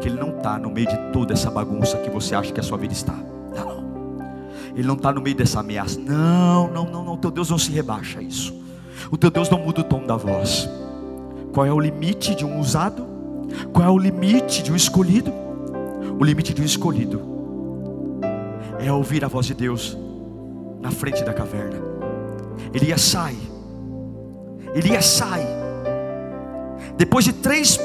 que 0.00 0.08
Ele 0.08 0.18
não 0.18 0.36
está 0.36 0.58
no 0.58 0.70
meio 0.70 0.88
de 0.88 0.96
toda 1.12 1.32
essa 1.32 1.50
bagunça 1.50 1.98
que 1.98 2.10
você 2.10 2.34
acha 2.34 2.52
que 2.52 2.60
a 2.60 2.62
sua 2.62 2.78
vida 2.78 2.92
está. 2.92 3.14
Ele 4.74 4.86
não 4.86 4.94
está 4.94 5.12
no 5.12 5.20
meio 5.20 5.36
dessa 5.36 5.60
ameaça. 5.60 5.98
Não, 6.00 6.68
não, 6.72 6.84
não, 6.84 7.04
não. 7.04 7.14
O 7.14 7.16
teu 7.16 7.30
Deus 7.30 7.50
não 7.50 7.58
se 7.58 7.70
rebaixa 7.70 8.18
a 8.18 8.22
isso. 8.22 8.54
O 9.10 9.16
teu 9.16 9.30
Deus 9.30 9.48
não 9.48 9.58
muda 9.58 9.80
o 9.80 9.84
tom 9.84 10.04
da 10.04 10.16
voz. 10.16 10.68
Qual 11.52 11.64
é 11.64 11.72
o 11.72 11.78
limite 11.78 12.34
de 12.34 12.44
um 12.44 12.58
usado? 12.58 13.06
Qual 13.72 13.86
é 13.86 13.90
o 13.90 13.98
limite 13.98 14.62
de 14.62 14.72
um 14.72 14.76
escolhido? 14.76 15.32
O 16.18 16.24
limite 16.24 16.52
de 16.52 16.62
um 16.62 16.64
escolhido 16.64 17.22
é 18.78 18.92
ouvir 18.92 19.24
a 19.24 19.28
voz 19.28 19.46
de 19.46 19.54
Deus 19.54 19.96
na 20.80 20.90
frente 20.90 21.24
da 21.24 21.32
caverna. 21.32 21.78
Elias 22.72 23.00
sai. 23.00 23.36
Elias 24.74 25.06
sai. 25.06 25.46
Depois 26.96 27.24
de 27.24 27.32
três 27.32 27.78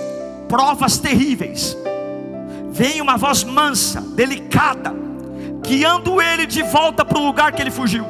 provas 0.47 0.97
terríveis, 0.97 1.78
vem 2.71 3.02
uma 3.02 3.17
voz 3.17 3.43
mansa, 3.43 4.02
delicada, 4.02 4.93
guiando 5.69 6.19
ele 6.19 6.47
de 6.47 6.63
volta 6.63 7.05
para 7.05 7.19
o 7.19 7.23
lugar 7.23 7.51
que 7.51 7.62
ele 7.62 7.69
fugiu. 7.69 8.03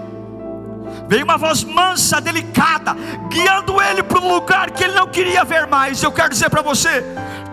Veio 1.10 1.26
uma 1.26 1.38
voz 1.38 1.62
mansa, 1.62 2.22
delicada, 2.22 2.96
guiando 3.28 3.82
ele 3.82 4.02
para 4.02 4.20
um 4.20 4.34
lugar 4.34 4.72
que 4.72 4.82
ele 4.82 4.94
não 4.94 5.08
queria 5.08 5.44
ver 5.44 5.68
mais. 5.68 6.02
Eu 6.02 6.12
quero 6.12 6.30
dizer 6.30 6.50
para 6.50 6.62
você: 6.62 7.04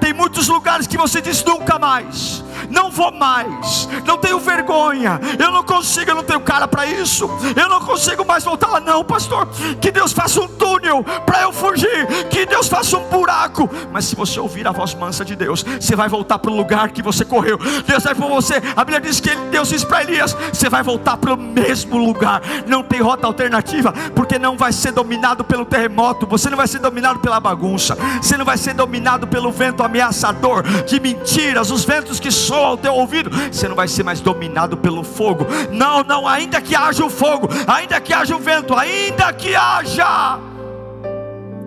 tem 0.00 0.12
muitos 0.12 0.46
lugares 0.46 0.86
que 0.86 0.96
você 0.96 1.20
diz 1.20 1.42
nunca 1.42 1.76
mais 1.76 2.45
não 2.70 2.90
vou 2.90 3.12
mais, 3.12 3.88
não 4.04 4.18
tenho 4.18 4.38
vergonha, 4.38 5.20
eu 5.38 5.50
não 5.50 5.62
consigo, 5.62 6.10
eu 6.10 6.14
não 6.14 6.22
tenho 6.22 6.40
cara 6.40 6.66
para 6.66 6.86
isso, 6.86 7.28
eu 7.54 7.68
não 7.68 7.80
consigo 7.80 8.24
mais 8.24 8.44
voltar 8.44 8.68
lá, 8.68 8.80
não, 8.80 9.04
pastor. 9.04 9.48
Que 9.80 9.90
Deus 9.90 10.12
faça 10.12 10.40
um 10.40 10.48
túnel 10.48 11.04
para 11.24 11.42
eu 11.42 11.52
fugir, 11.52 12.06
que 12.30 12.46
Deus 12.46 12.68
faça 12.68 12.96
um 12.96 13.08
buraco. 13.08 13.68
Mas 13.92 14.06
se 14.06 14.16
você 14.16 14.38
ouvir 14.40 14.66
a 14.66 14.72
voz 14.72 14.94
mansa 14.94 15.24
de 15.24 15.36
Deus, 15.36 15.64
você 15.80 15.96
vai 15.96 16.08
voltar 16.08 16.38
para 16.38 16.50
o 16.50 16.56
lugar 16.56 16.90
que 16.90 17.02
você 17.02 17.24
correu. 17.24 17.58
Deus 17.86 18.04
vai 18.04 18.14
por 18.14 18.28
você. 18.28 18.62
A 18.76 18.84
Bíblia 18.84 19.00
diz 19.00 19.20
que 19.20 19.34
Deus 19.50 19.68
disse 19.68 19.86
para 19.86 20.02
Elias: 20.02 20.36
você 20.52 20.68
vai 20.68 20.82
voltar 20.82 21.16
para 21.16 21.34
o 21.34 21.36
mesmo 21.36 21.96
lugar, 21.96 22.42
não 22.66 22.82
tem 22.82 23.00
rota 23.00 23.26
alternativa, 23.26 23.92
porque 24.14 24.38
não 24.38 24.56
vai 24.56 24.72
ser 24.72 24.92
dominado 24.92 25.44
pelo 25.44 25.64
terremoto, 25.64 26.26
você 26.26 26.48
não 26.50 26.56
vai 26.56 26.66
ser 26.66 26.78
dominado 26.78 27.20
pela 27.20 27.40
bagunça, 27.40 27.96
você 28.20 28.36
não 28.36 28.44
vai 28.44 28.56
ser 28.56 28.74
dominado 28.74 29.26
pelo 29.26 29.50
vento 29.50 29.82
ameaçador 29.82 30.62
de 30.86 31.00
mentiras, 31.00 31.70
os 31.70 31.84
ventos 31.84 32.20
que 32.20 32.30
ao 32.64 32.76
teu 32.76 32.94
ouvido, 32.94 33.30
você 33.30 33.68
não 33.68 33.74
vai 33.74 33.88
ser 33.88 34.02
mais 34.02 34.20
dominado 34.20 34.76
pelo 34.76 35.02
fogo. 35.02 35.46
Não, 35.70 36.02
não, 36.02 36.26
ainda 36.26 36.60
que 36.60 36.74
haja 36.74 37.04
o 37.04 37.10
fogo, 37.10 37.48
ainda 37.66 38.00
que 38.00 38.12
haja 38.12 38.34
o 38.36 38.38
vento, 38.38 38.74
ainda 38.74 39.32
que 39.32 39.54
haja 39.54 40.38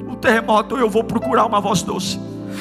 o 0.08 0.16
terremoto, 0.16 0.78
eu 0.78 0.90
vou 0.90 1.04
procurar 1.04 1.46
uma 1.46 1.60
voz 1.62 1.82
doce. 1.82 2.20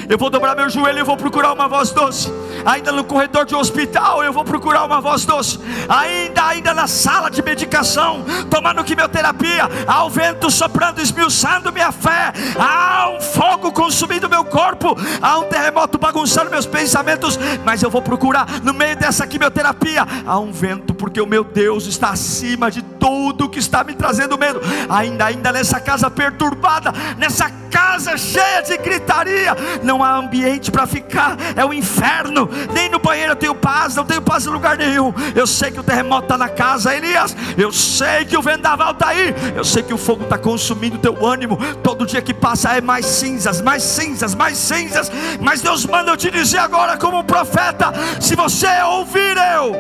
Eu 0.09 0.19
vou 0.19 0.31
dobrar 0.31 0.55
meu 0.55 0.69
joelho 0.69 0.99
e 0.99 1.03
vou 1.03 1.17
procurar 1.17 1.53
uma 1.53 1.69
voz 1.69 1.91
doce. 1.91 2.33
Ainda 2.65 2.93
no 2.93 3.05
corredor 3.05 3.47
de 3.47 3.55
um 3.55 3.59
hospital, 3.59 4.23
eu 4.23 4.33
vou 4.33 4.45
procurar 4.45 4.85
uma 4.85 5.01
voz 5.01 5.25
doce. 5.25 5.59
Ainda, 5.89 6.47
ainda 6.47 6.75
na 6.75 6.87
sala 6.87 7.31
de 7.31 7.43
medicação, 7.43 8.25
tomando 8.51 8.85
quimioterapia, 8.85 9.69
há 9.87 10.05
o 10.05 10.11
vento 10.11 10.51
soprando, 10.51 11.01
esmiuçando 11.01 11.73
minha 11.73 11.93
fé. 11.93 12.33
Há 12.59 13.11
um 13.11 13.21
fogo 13.21 13.73
consumindo 13.73 14.29
meu 14.29 14.45
corpo. 14.45 14.97
Há 15.23 15.39
um 15.39 15.45
terremoto 15.45 15.99
bagunçando 15.99 16.51
meus 16.51 16.67
pensamentos. 16.67 17.39
Mas 17.65 17.83
eu 17.83 17.91
vou 17.91 18.03
procurar 18.03 18.61
no 18.63 18.75
meio 18.75 18.97
dessa 18.97 19.27
quimioterapia. 19.27 20.07
Há 20.27 20.39
um 20.39 20.53
vento, 20.53 20.95
porque 20.95 21.21
o 21.21 21.27
meu 21.27 21.45
Deus 21.45 21.87
está 21.87 22.11
acima 22.11 22.71
de 22.71 22.83
tudo 22.83 23.49
que 23.49 23.59
está 23.59 23.85
me 23.85 23.95
trazendo 23.95 24.39
medo. 24.39 24.61
Ainda, 24.89 25.27
ainda 25.27 25.53
nessa 25.53 25.81
casa 25.81 26.11
perturbada, 26.11 26.93
nessa 27.17 27.51
casa 27.71 28.17
cheia 28.17 28.63
de 28.63 28.77
gritaria, 28.79 29.57
não 29.89 30.05
há 30.05 30.15
ambiente 30.15 30.71
para 30.71 30.87
ficar, 30.87 31.35
é 31.57 31.65
o 31.65 31.73
inferno. 31.73 32.49
Nem 32.75 32.91
no 32.91 32.99
banheiro 32.99 33.33
eu 33.33 33.37
tenho 33.37 33.55
paz, 33.55 33.97
não 33.97 34.05
tenho 34.05 34.21
paz 34.21 34.47
em 34.47 34.51
lugar 34.51 34.77
nenhum. 34.77 35.15
Eu 35.35 35.47
sei 35.47 35.71
que 35.71 35.81
o 35.81 35.83
terremoto 35.83 36.25
está 36.25 36.37
na 36.37 36.51
casa, 36.51 36.95
Elias. 36.95 37.35
Eu 37.57 37.73
sei 37.73 38.27
que 38.27 38.37
o 38.37 38.43
vendaval 38.43 38.93
está 38.93 39.09
aí. 39.09 39.35
Eu 39.57 39.65
sei 39.65 39.83
que 39.83 39.95
o 39.95 39.99
fogo 39.99 40.25
está 40.25 40.37
consumindo 40.37 40.97
o 40.97 40.99
teu 40.99 41.27
ânimo. 41.27 41.59
Todo 41.83 42.05
dia 42.05 42.21
que 42.21 42.35
passa 42.35 42.77
é 42.77 42.83
mais 42.83 43.07
cinzas, 43.07 43.63
mais 43.63 43.83
cinzas, 43.83 44.35
mais 44.35 44.59
cinzas. 44.59 45.11
Mas 45.41 45.63
Deus 45.63 45.87
manda 45.87 46.11
eu 46.11 46.17
te 46.17 46.31
dizer 46.31 46.59
agora, 46.59 46.99
como 46.99 47.25
profeta: 47.25 47.91
se 48.21 48.37
você 48.37 48.69
ouvir 48.83 49.37
eu. 49.57 49.75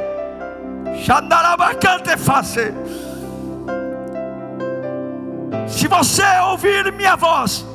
Se 5.68 5.86
você 5.86 6.24
ouvir 6.44 6.90
minha 6.92 7.14
voz, 7.14 7.67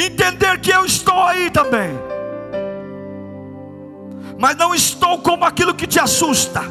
entender 0.00 0.58
que 0.60 0.70
eu 0.70 0.84
estou 0.84 1.22
aí 1.22 1.50
também, 1.50 1.90
mas 4.38 4.56
não 4.56 4.74
estou 4.74 5.18
como 5.18 5.44
aquilo 5.44 5.74
que 5.74 5.86
te 5.86 5.98
assusta, 5.98 6.62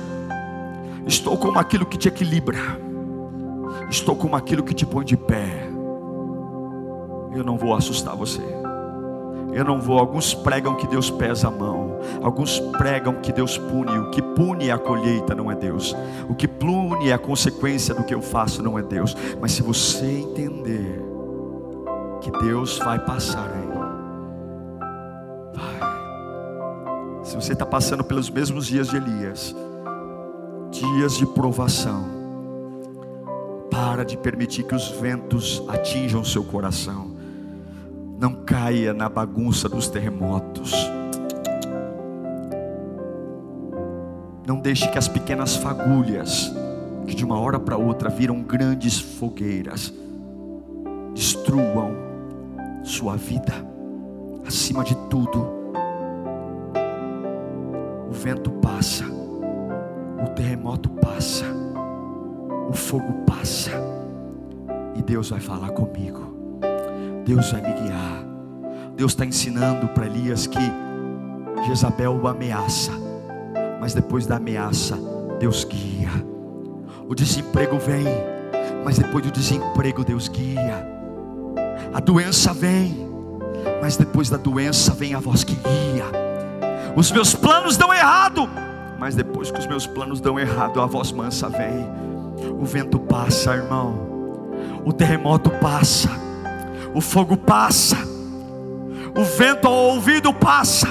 estou 1.06 1.38
como 1.38 1.60
aquilo 1.60 1.86
que 1.86 1.98
te 1.98 2.08
equilibra, 2.08 2.60
estou 3.90 4.16
como 4.16 4.36
aquilo 4.36 4.64
que 4.64 4.74
te 4.74 4.86
põe 4.86 5.06
de 5.06 5.18
pé. 5.18 5.68
Eu 7.36 7.44
não 7.44 7.58
vou 7.58 7.76
assustar 7.76 8.16
você. 8.16 8.42
Eu 9.54 9.66
não 9.66 9.80
vou. 9.80 10.00
Alguns 10.00 10.34
pregam 10.34 10.76
que 10.76 10.88
Deus 10.88 11.10
pesa 11.10 11.48
a 11.48 11.52
mão. 11.52 12.00
Alguns 12.22 12.60
pregam 12.60 13.16
que 13.16 13.32
Deus 13.32 13.58
pune. 13.58 13.98
O 13.98 14.10
que 14.12 14.22
pune 14.22 14.70
é 14.70 14.72
a 14.72 14.78
colheita, 14.78 15.36
não 15.36 15.52
é 15.52 15.56
Deus. 15.56 15.96
O 16.28 16.36
que 16.36 16.48
pune 16.48 17.10
é 17.10 17.14
a 17.14 17.18
consequência 17.18 17.94
do 17.94 18.04
que 18.04 18.14
eu 18.14 18.22
faço, 18.22 18.62
não 18.62 18.78
é 18.78 18.84
Deus. 18.84 19.16
Mas 19.40 19.54
se 19.54 19.62
você 19.62 20.06
entender 20.06 21.09
que 22.22 22.32
Deus 22.32 22.78
vai 22.80 23.00
passar 23.00 23.50
aí, 23.50 23.70
vai. 25.54 25.80
Se 27.24 27.36
você 27.36 27.54
está 27.54 27.66
passando 27.66 28.04
pelos 28.04 28.30
mesmos 28.30 28.68
dias 28.68 28.90
de 28.90 28.98
Elias, 28.98 29.56
dias 30.72 31.18
de 31.18 31.26
provação, 31.26 32.06
para 33.70 34.04
de 34.04 34.18
permitir 34.18 34.64
que 34.64 34.76
os 34.76 34.90
ventos 34.90 35.64
atinjam 35.68 36.24
seu 36.24 36.44
coração 36.44 37.20
não 38.20 38.34
caia 38.34 38.94
na 38.94 39.08
bagunça 39.08 39.70
dos 39.70 39.88
terremotos. 39.88 40.74
Não 44.46 44.60
deixe 44.60 44.90
que 44.90 44.98
as 44.98 45.08
pequenas 45.08 45.56
fagulhas, 45.56 46.52
que 47.08 47.16
de 47.16 47.24
uma 47.24 47.40
hora 47.40 47.58
para 47.58 47.78
outra 47.78 48.10
viram 48.10 48.42
grandes 48.42 49.00
fogueiras, 49.00 49.94
destruam 51.14 52.09
sua 52.90 53.16
vida. 53.16 53.54
Acima 54.46 54.84
de 54.84 54.96
tudo, 55.10 55.48
o 58.10 58.12
vento 58.12 58.50
passa, 58.54 59.06
o 59.06 60.30
terremoto 60.34 60.90
passa, 60.90 61.46
o 62.68 62.74
fogo 62.74 63.14
passa, 63.28 63.72
e 64.96 65.04
Deus 65.04 65.30
vai 65.30 65.40
falar 65.40 65.70
comigo. 65.70 66.34
Deus 67.26 67.52
vai 67.52 67.62
me 67.62 67.74
guiar. 67.74 68.26
Deus 68.96 69.12
está 69.12 69.24
ensinando 69.24 69.88
para 69.90 70.08
Elias 70.08 70.48
que 70.48 70.60
Jezabel 71.68 72.20
o 72.20 72.28
ameaça, 72.28 72.92
mas 73.80 73.94
depois 73.94 74.26
da 74.26 74.38
ameaça, 74.38 74.98
Deus 75.40 75.64
guia. 75.64 76.10
O 77.08 77.14
desemprego 77.14 77.78
vem, 77.78 78.06
mas 78.84 78.98
depois 78.98 79.24
do 79.24 79.32
desemprego, 79.32 80.04
Deus 80.04 80.28
guia. 80.28 80.99
A 81.94 82.00
doença 82.00 82.54
vem, 82.54 83.10
mas 83.82 83.98
depois 83.98 84.30
da 84.30 84.38
doença 84.38 84.94
vem 84.94 85.16
a 85.16 85.20
voz 85.20 85.44
que 85.44 85.56
guia. 85.56 86.06
Os 86.96 87.12
meus 87.12 87.34
planos 87.34 87.78
dão 87.78 87.94
errado, 87.94 88.48
mas 89.00 89.16
depois 89.16 89.50
que 89.50 89.60
os 89.60 89.66
meus 89.66 89.88
planos 89.88 90.22
dão 90.22 90.40
errado, 90.40 90.82
a 90.82 90.86
voz 90.86 91.12
mansa 91.12 91.50
vem. 91.50 91.90
O 92.60 92.66
vento 92.66 93.00
passa, 93.00 93.56
irmão. 93.56 94.08
O 94.86 94.94
terremoto 94.94 95.50
passa. 95.50 96.10
O 96.94 97.02
fogo 97.02 97.36
passa. 97.36 97.98
O 99.18 99.24
vento 99.24 99.68
ao 99.68 99.74
ouvido 99.74 100.34
passa. 100.34 100.88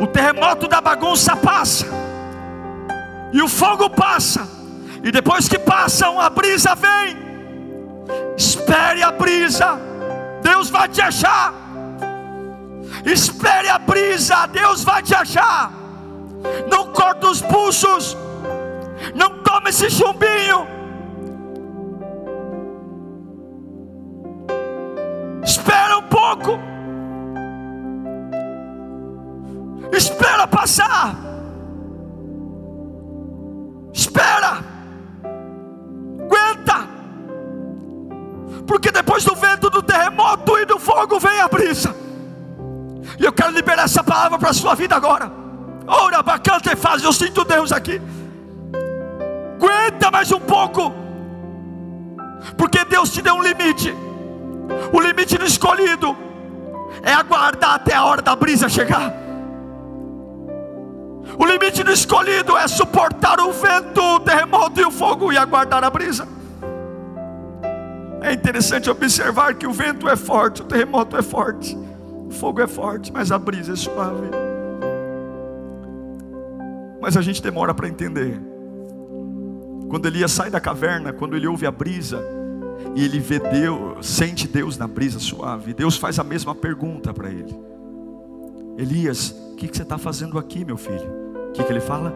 O 0.00 0.06
terremoto 0.06 0.66
da 0.66 0.80
bagunça 0.80 1.36
passa. 1.36 1.86
E 3.32 3.40
o 3.40 3.48
fogo 3.48 3.88
passa. 3.88 4.48
E 5.02 5.10
depois 5.10 5.48
que 5.48 5.58
passam, 5.58 6.20
a 6.20 6.28
brisa 6.28 6.74
vem. 6.74 7.16
Espere 8.36 9.02
a 9.02 9.12
brisa. 9.12 9.89
Vai 10.80 10.88
te 10.88 11.02
achar. 11.02 11.52
Espere 13.04 13.68
a 13.68 13.78
brisa. 13.78 14.46
Deus 14.46 14.82
vai 14.82 15.02
te 15.02 15.14
achar. 15.14 15.70
Não 16.70 16.86
corta 16.86 17.28
os 17.28 17.42
pulsos. 17.42 18.16
Não 19.14 19.42
tome 19.42 19.68
esse 19.68 19.90
chumbinho. 19.90 20.66
Espera 25.44 25.98
um 25.98 26.02
pouco. 26.04 26.58
Espera 29.92 30.46
passar. 30.46 31.29
A 41.40 41.48
brisa. 41.48 41.94
E 43.18 43.24
eu 43.24 43.32
quero 43.32 43.50
liberar 43.50 43.84
essa 43.84 44.02
palavra 44.02 44.38
para 44.38 44.50
a 44.50 44.54
sua 44.54 44.74
vida 44.74 44.94
agora. 44.94 45.30
Ora, 45.86 46.22
bacana 46.22 46.60
e 46.72 46.76
faz. 46.76 47.02
Eu 47.02 47.12
sinto 47.12 47.44
Deus 47.44 47.72
aqui. 47.72 48.00
Aguenta 49.56 50.10
mais 50.10 50.30
um 50.32 50.40
pouco. 50.40 50.92
Porque 52.56 52.84
Deus 52.84 53.10
te 53.10 53.20
deu 53.20 53.34
um 53.34 53.42
limite. 53.42 53.94
O 54.92 55.00
limite 55.00 55.36
do 55.36 55.44
escolhido 55.44 56.16
é 57.02 57.12
aguardar 57.12 57.74
até 57.74 57.94
a 57.94 58.04
hora 58.04 58.22
da 58.22 58.34
brisa 58.36 58.68
chegar. 58.68 59.12
O 61.38 61.44
limite 61.44 61.82
do 61.82 61.92
escolhido 61.92 62.56
é 62.56 62.68
suportar 62.68 63.40
o 63.40 63.52
vento, 63.52 64.00
o 64.00 64.20
terremoto 64.20 64.80
e 64.80 64.84
o 64.84 64.90
fogo 64.90 65.32
e 65.32 65.38
aguardar 65.38 65.82
a 65.84 65.90
brisa. 65.90 66.39
É 68.22 68.32
interessante 68.32 68.90
observar 68.90 69.54
que 69.54 69.66
o 69.66 69.72
vento 69.72 70.08
é 70.08 70.16
forte, 70.16 70.62
o 70.62 70.64
terremoto 70.64 71.16
é 71.16 71.22
forte, 71.22 71.76
o 72.26 72.30
fogo 72.30 72.60
é 72.60 72.66
forte, 72.66 73.12
mas 73.12 73.32
a 73.32 73.38
brisa 73.38 73.72
é 73.72 73.76
suave. 73.76 74.28
Mas 77.00 77.16
a 77.16 77.22
gente 77.22 77.42
demora 77.42 77.72
para 77.72 77.88
entender. 77.88 78.38
Quando 79.88 80.06
Elias 80.06 80.30
sai 80.30 80.50
da 80.50 80.60
caverna, 80.60 81.12
quando 81.12 81.34
ele 81.34 81.46
ouve 81.46 81.66
a 81.66 81.70
brisa, 81.70 82.22
e 82.94 83.04
ele 83.04 83.18
vê 83.18 83.38
Deus, 83.38 84.06
sente 84.06 84.46
Deus 84.46 84.76
na 84.76 84.86
brisa 84.86 85.18
suave, 85.18 85.72
Deus 85.72 85.96
faz 85.96 86.18
a 86.18 86.24
mesma 86.24 86.54
pergunta 86.54 87.12
para 87.14 87.30
ele: 87.30 87.56
Elias, 88.76 89.30
o 89.52 89.56
que, 89.56 89.66
que, 89.66 89.76
você 89.76 89.82
está 89.82 89.98
fazendo 89.98 90.38
aqui, 90.38 90.64
meu 90.64 90.76
filho? 90.76 91.10
O 91.48 91.52
que, 91.52 91.64
que 91.64 91.72
ele 91.72 91.80
fala? 91.80 92.14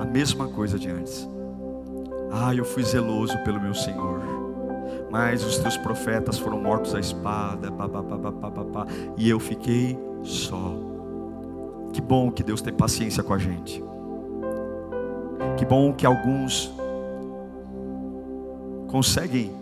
A 0.00 0.04
mesma 0.04 0.48
coisa 0.48 0.78
de 0.78 0.88
antes. 0.88 1.28
Ah, 2.32 2.54
eu 2.54 2.64
fui 2.64 2.82
zeloso 2.82 3.36
pelo 3.44 3.60
meu 3.60 3.74
Senhor, 3.74 4.20
mas 5.12 5.44
os 5.44 5.58
teus 5.58 5.76
profetas 5.76 6.38
foram 6.38 6.58
mortos 6.58 6.94
à 6.94 6.98
espada, 6.98 7.70
pá, 7.70 7.86
pá, 7.86 8.02
pá, 8.02 8.86
e 9.18 9.28
eu 9.28 9.38
fiquei 9.38 9.98
só. 10.22 10.74
Que 11.92 12.00
bom 12.00 12.30
que 12.30 12.42
Deus 12.42 12.62
tem 12.62 12.72
paciência 12.72 13.22
com 13.22 13.34
a 13.34 13.38
gente. 13.38 13.84
Que 15.58 15.66
bom 15.66 15.92
que 15.92 16.06
alguns 16.06 16.72
conseguem, 18.88 19.52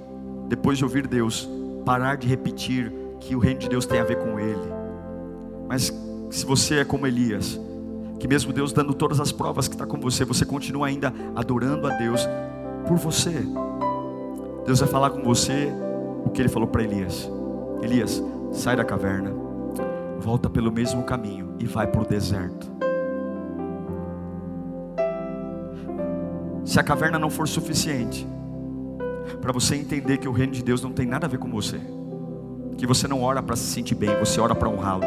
depois 0.48 0.78
de 0.78 0.84
ouvir 0.84 1.08
Deus, 1.08 1.50
parar 1.84 2.16
de 2.16 2.28
repetir 2.28 2.92
que 3.18 3.34
o 3.34 3.40
reino 3.40 3.58
de 3.58 3.68
Deus 3.68 3.84
tem 3.84 3.98
a 3.98 4.04
ver 4.04 4.18
com 4.18 4.38
Ele. 4.38 4.72
Mas 5.68 5.92
se 6.30 6.46
você 6.46 6.76
é 6.76 6.84
como 6.84 7.08
Elias, 7.08 7.60
que 8.20 8.28
mesmo 8.28 8.52
Deus 8.52 8.72
dando 8.72 8.94
todas 8.94 9.18
as 9.18 9.32
provas 9.32 9.66
que 9.66 9.74
está 9.74 9.84
com 9.84 9.98
você, 9.98 10.24
você 10.24 10.44
continua 10.44 10.86
ainda 10.86 11.12
adorando 11.34 11.88
a 11.88 11.90
Deus 11.96 12.20
por 12.86 12.96
você. 12.96 13.44
Deus 14.70 14.78
vai 14.78 14.88
falar 14.88 15.10
com 15.10 15.20
você 15.20 15.72
o 16.24 16.30
que 16.30 16.40
Ele 16.40 16.48
falou 16.48 16.68
para 16.68 16.84
Elias: 16.84 17.28
Elias, 17.82 18.22
sai 18.52 18.76
da 18.76 18.84
caverna, 18.84 19.32
volta 20.20 20.48
pelo 20.48 20.70
mesmo 20.70 21.02
caminho 21.02 21.56
e 21.58 21.66
vai 21.66 21.88
para 21.88 22.00
o 22.00 22.04
deserto. 22.04 22.70
Se 26.64 26.78
a 26.78 26.84
caverna 26.84 27.18
não 27.18 27.30
for 27.30 27.48
suficiente, 27.48 28.24
para 29.42 29.50
você 29.50 29.74
entender 29.74 30.18
que 30.18 30.28
o 30.28 30.32
reino 30.32 30.52
de 30.52 30.62
Deus 30.62 30.84
não 30.84 30.92
tem 30.92 31.04
nada 31.04 31.26
a 31.26 31.28
ver 31.28 31.38
com 31.38 31.50
você, 31.50 31.80
que 32.78 32.86
você 32.86 33.08
não 33.08 33.24
ora 33.24 33.42
para 33.42 33.56
se 33.56 33.64
sentir 33.64 33.96
bem, 33.96 34.16
você 34.20 34.40
ora 34.40 34.54
para 34.54 34.68
honrá-lo, 34.68 35.02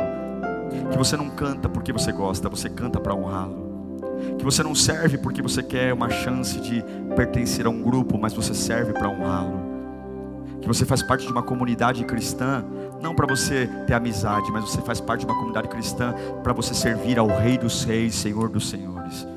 que 0.92 0.98
você 0.98 1.16
não 1.16 1.30
canta 1.30 1.70
porque 1.70 1.94
você 1.94 2.12
gosta, 2.12 2.50
você 2.50 2.70
canta 2.70 3.00
para 3.00 3.16
honrá-lo, 3.16 3.63
que 4.38 4.44
você 4.44 4.64
não 4.64 4.76
serve 4.76 5.18
porque 5.18 5.42
você 5.42 5.62
quer 5.62 5.94
uma 5.94 6.10
chance 6.10 6.60
de 6.60 6.84
pertencer 7.16 7.66
a 7.66 7.70
um 7.70 7.82
grupo, 7.82 8.18
mas 8.18 8.34
você 8.34 8.54
serve 8.54 8.94
para 8.94 9.10
honrá-lo, 9.10 9.74
que 10.62 10.68
você 10.68 10.86
faz 10.86 11.04
parte 11.04 11.26
de 11.26 11.32
uma 11.32 11.44
comunidade 11.44 12.04
cristã, 12.06 12.64
não 13.02 13.14
para 13.14 13.28
você 13.28 13.70
ter 13.86 13.94
amizade, 13.94 14.52
mas 14.52 14.64
você 14.64 14.82
faz 14.82 15.00
parte 15.02 15.22
de 15.22 15.26
uma 15.26 15.36
comunidade 15.36 15.68
cristã 15.68 16.14
para 16.42 16.54
você 16.54 16.74
servir 16.74 17.20
ao 17.20 17.28
Rei 17.28 17.58
dos 17.58 17.84
Reis, 17.84 18.16
Senhor 18.16 18.50
dos 18.50 18.70
Senhores. 18.70 19.28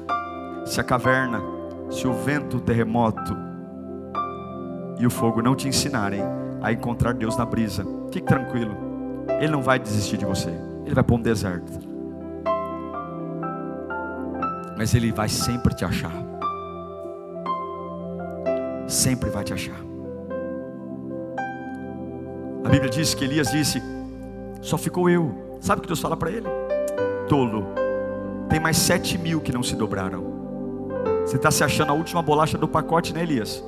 Se 0.65 0.81
a 0.81 0.85
caverna, 0.85 1.41
se 1.91 2.07
o 2.07 2.13
vento, 2.13 2.59
o 2.59 2.61
terremoto, 2.61 3.37
e 4.99 5.07
o 5.07 5.11
fogo 5.11 5.43
não 5.43 5.55
te 5.55 5.69
ensinarem 5.69 6.23
a 6.63 6.73
encontrar 6.73 7.13
Deus 7.13 7.37
na 7.37 7.45
brisa, 7.45 7.85
fique 8.13 8.27
tranquilo, 8.27 8.77
Ele 9.41 9.53
não 9.53 9.63
vai 9.63 9.79
desistir 9.79 10.17
de 10.17 10.25
você, 10.25 10.51
Ele 10.85 10.95
vai 10.95 11.05
pôr 11.05 11.17
um 11.17 11.23
deserto, 11.23 11.86
mas 14.77 14.95
Ele 14.95 15.13
vai 15.13 15.29
sempre 15.29 15.75
te 15.75 15.85
achar, 15.85 16.13
sempre 18.87 19.31
vai 19.31 19.45
te 19.45 19.53
achar. 19.53 19.87
A 22.65 22.69
Bíblia 22.69 22.91
diz 22.91 23.15
que 23.15 23.25
Elias 23.25 23.51
disse: 23.51 23.81
Só 24.61 24.77
ficou 24.77 25.09
eu. 25.09 25.59
Sabe 25.61 25.79
o 25.79 25.83
que 25.83 25.89
Deus 25.89 26.01
fala 26.01 26.17
para 26.17 26.31
ele? 26.31 26.49
Tolo, 27.29 27.67
tem 28.49 28.59
mais 28.59 28.77
sete 28.77 29.17
mil 29.17 29.41
que 29.41 29.53
não 29.53 29.63
se 29.63 29.77
dobraram. 29.77 30.35
Você 31.25 31.37
está 31.37 31.51
se 31.51 31.63
achando 31.63 31.91
a 31.91 31.95
última 31.95 32.23
bolacha 32.23 32.59
do 32.59 32.69
pacote, 32.69 33.13
né, 33.13 33.23
Elias? 33.23 33.63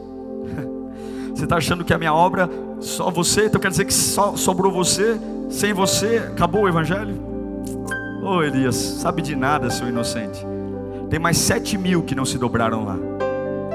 Você 1.34 1.44
está 1.44 1.56
achando 1.56 1.84
que 1.84 1.94
a 1.94 1.98
minha 1.98 2.12
obra, 2.12 2.50
só 2.80 3.12
você, 3.12 3.46
então 3.46 3.60
quer 3.60 3.70
dizer 3.70 3.84
que 3.84 3.94
só 3.94 4.34
sobrou 4.34 4.72
você, 4.72 5.16
sem 5.48 5.72
você, 5.72 6.16
acabou 6.16 6.62
o 6.62 6.68
Evangelho? 6.68 7.14
Ô 8.24 8.38
oh, 8.38 8.42
Elias, 8.42 8.74
sabe 8.74 9.22
de 9.22 9.36
nada, 9.36 9.70
seu 9.70 9.88
inocente. 9.88 10.44
Tem 11.10 11.18
mais 11.18 11.38
sete 11.38 11.78
mil 11.78 12.02
que 12.02 12.14
não 12.14 12.24
se 12.24 12.38
dobraram 12.38 12.84
lá, 12.84 12.96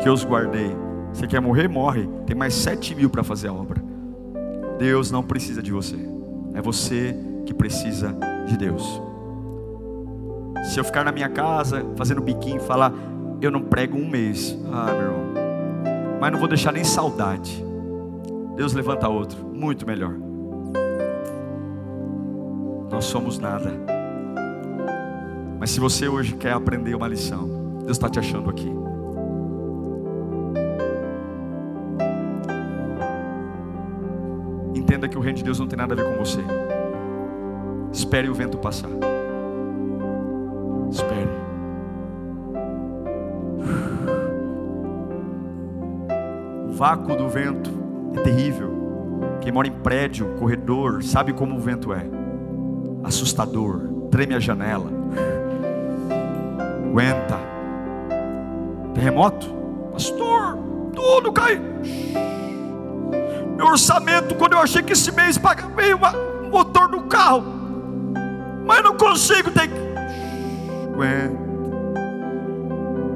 que 0.02 0.08
eu 0.08 0.14
os 0.14 0.24
guardei. 0.24 0.76
Você 1.14 1.28
quer 1.28 1.40
morrer? 1.40 1.68
Morre. 1.68 2.08
Tem 2.26 2.36
mais 2.36 2.54
sete 2.54 2.96
mil 2.96 3.10
para 3.10 3.24
fazer 3.24 3.48
a 3.48 3.54
obra. 3.54 3.82
Deus 4.80 5.12
não 5.12 5.24
precisa 5.24 5.62
de 5.62 5.72
você, 5.72 5.98
é 6.54 6.62
você 6.62 7.16
que 7.46 7.54
precisa 7.54 8.16
de 8.48 8.58
Deus. 8.58 9.02
Se 10.64 10.80
eu 10.80 10.84
ficar 10.84 11.04
na 11.04 11.12
minha 11.12 11.30
casa 11.30 11.86
fazendo 11.96 12.22
biquinho 12.22 12.58
e 12.58 12.60
falar, 12.60 12.94
eu 13.42 13.52
não 13.52 13.62
prego 13.62 13.98
um 13.98 14.10
mês, 14.10 14.58
ah, 14.72 14.92
meu 14.92 15.02
irmão 15.02 15.24
mas 16.24 16.32
não 16.32 16.40
vou 16.40 16.48
deixar 16.48 16.72
nem 16.72 16.86
saudade. 16.86 17.62
Deus 18.56 18.72
levanta 18.72 19.10
outro, 19.10 19.46
muito 19.46 19.86
melhor. 19.86 20.14
Nós 22.90 23.04
somos 23.04 23.38
nada. 23.38 23.74
Mas 25.64 25.72
se 25.72 25.80
você 25.80 26.10
hoje 26.10 26.36
quer 26.36 26.52
aprender 26.52 26.94
uma 26.94 27.08
lição, 27.08 27.48
Deus 27.86 27.92
está 27.92 28.10
te 28.10 28.20
achando 28.20 28.50
aqui. 28.50 28.70
Entenda 34.76 35.08
que 35.08 35.18
o 35.18 35.22
reino 35.22 35.38
de 35.38 35.44
Deus 35.46 35.62
não 35.62 35.66
tem 35.66 35.78
nada 35.78 35.94
a 35.94 35.96
ver 35.96 36.04
com 36.04 36.18
você. 36.18 36.42
Espere 37.94 38.28
o 38.28 38.34
vento 38.34 38.58
passar. 38.58 38.90
Espere. 40.92 41.30
vácuo 46.72 47.16
do 47.16 47.30
vento 47.30 47.72
é 48.18 48.20
terrível. 48.20 49.40
Quem 49.40 49.54
mora 49.54 49.70
em 49.70 49.72
prédio, 49.72 50.28
corredor, 50.38 51.02
sabe 51.04 51.32
como 51.32 51.56
o 51.56 51.62
vento 51.62 51.94
é. 51.94 52.06
Assustador, 53.02 54.10
treme 54.12 54.36
a 54.36 54.42
janela. 54.42 55.03
Aguenta. 56.94 57.40
Terremoto? 58.94 59.48
Pastor, 59.92 60.56
tudo 60.94 61.34
cai. 61.34 61.60
Meu 63.58 63.66
orçamento, 63.66 64.36
quando 64.36 64.54
eu 64.54 64.60
achei 64.60 64.84
que 64.84 64.94
esse 64.94 65.12
mês 65.12 65.40
veio 65.76 65.98
um 65.98 66.50
motor 66.52 66.88
do 66.90 67.02
carro, 67.06 67.44
mas 68.64 68.84
não 68.84 68.96
consigo 68.96 69.50
ter. 69.50 69.72
Aguenta. 70.94 71.44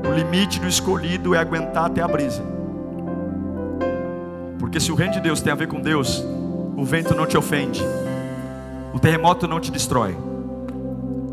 O 0.09 0.11
limite 0.11 0.59
do 0.59 0.67
escolhido 0.67 1.35
é 1.35 1.37
aguentar 1.37 1.85
até 1.85 2.01
a 2.01 2.07
brisa. 2.07 2.41
Porque 4.57 4.79
se 4.79 4.91
o 4.91 4.95
reino 4.95 5.13
de 5.13 5.19
Deus 5.19 5.39
tem 5.39 5.53
a 5.53 5.55
ver 5.55 5.67
com 5.67 5.79
Deus, 5.79 6.25
o 6.75 6.83
vento 6.83 7.13
não 7.13 7.27
te 7.27 7.37
ofende, 7.37 7.83
o 8.91 8.99
terremoto 8.99 9.47
não 9.47 9.59
te 9.59 9.71
destrói, 9.71 10.17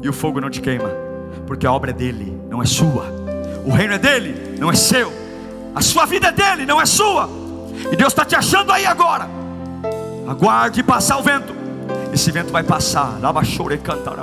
e 0.03 0.09
o 0.11 0.13
fogo 0.13 0.43
não 0.43 0.51
te 0.51 0.61
queima, 0.61 0.91
porque 1.47 1.67
a 1.67 1.73
obra 1.73 1.91
é 1.91 1.95
dele, 1.95 2.34
não 2.55 2.63
é 2.63 2.67
sua. 2.67 3.07
O 3.65 3.73
reino 3.73 3.95
é 3.95 3.99
dele, 3.99 4.57
não 4.61 4.71
é 4.71 4.77
seu. 4.77 5.13
A 5.75 5.81
sua 5.81 6.07
vida 6.07 6.29
é 6.29 6.33
dele, 6.33 6.65
não 6.65 6.81
é 6.81 6.87
sua. 6.87 7.29
E 7.91 7.97
Deus 7.97 8.13
está 8.13 8.25
te 8.25 8.37
achando 8.37 8.71
aí 8.71 8.87
agora. 8.87 9.29
Aguarde 10.29 10.81
passar 10.85 11.19
o 11.19 11.23
vento. 11.23 11.53
Esse 12.13 12.31
vento 12.31 12.53
vai 12.53 12.63
passar. 12.63 13.19
Lava 13.21 13.43
chore 13.43 13.77
cantar 13.79 14.21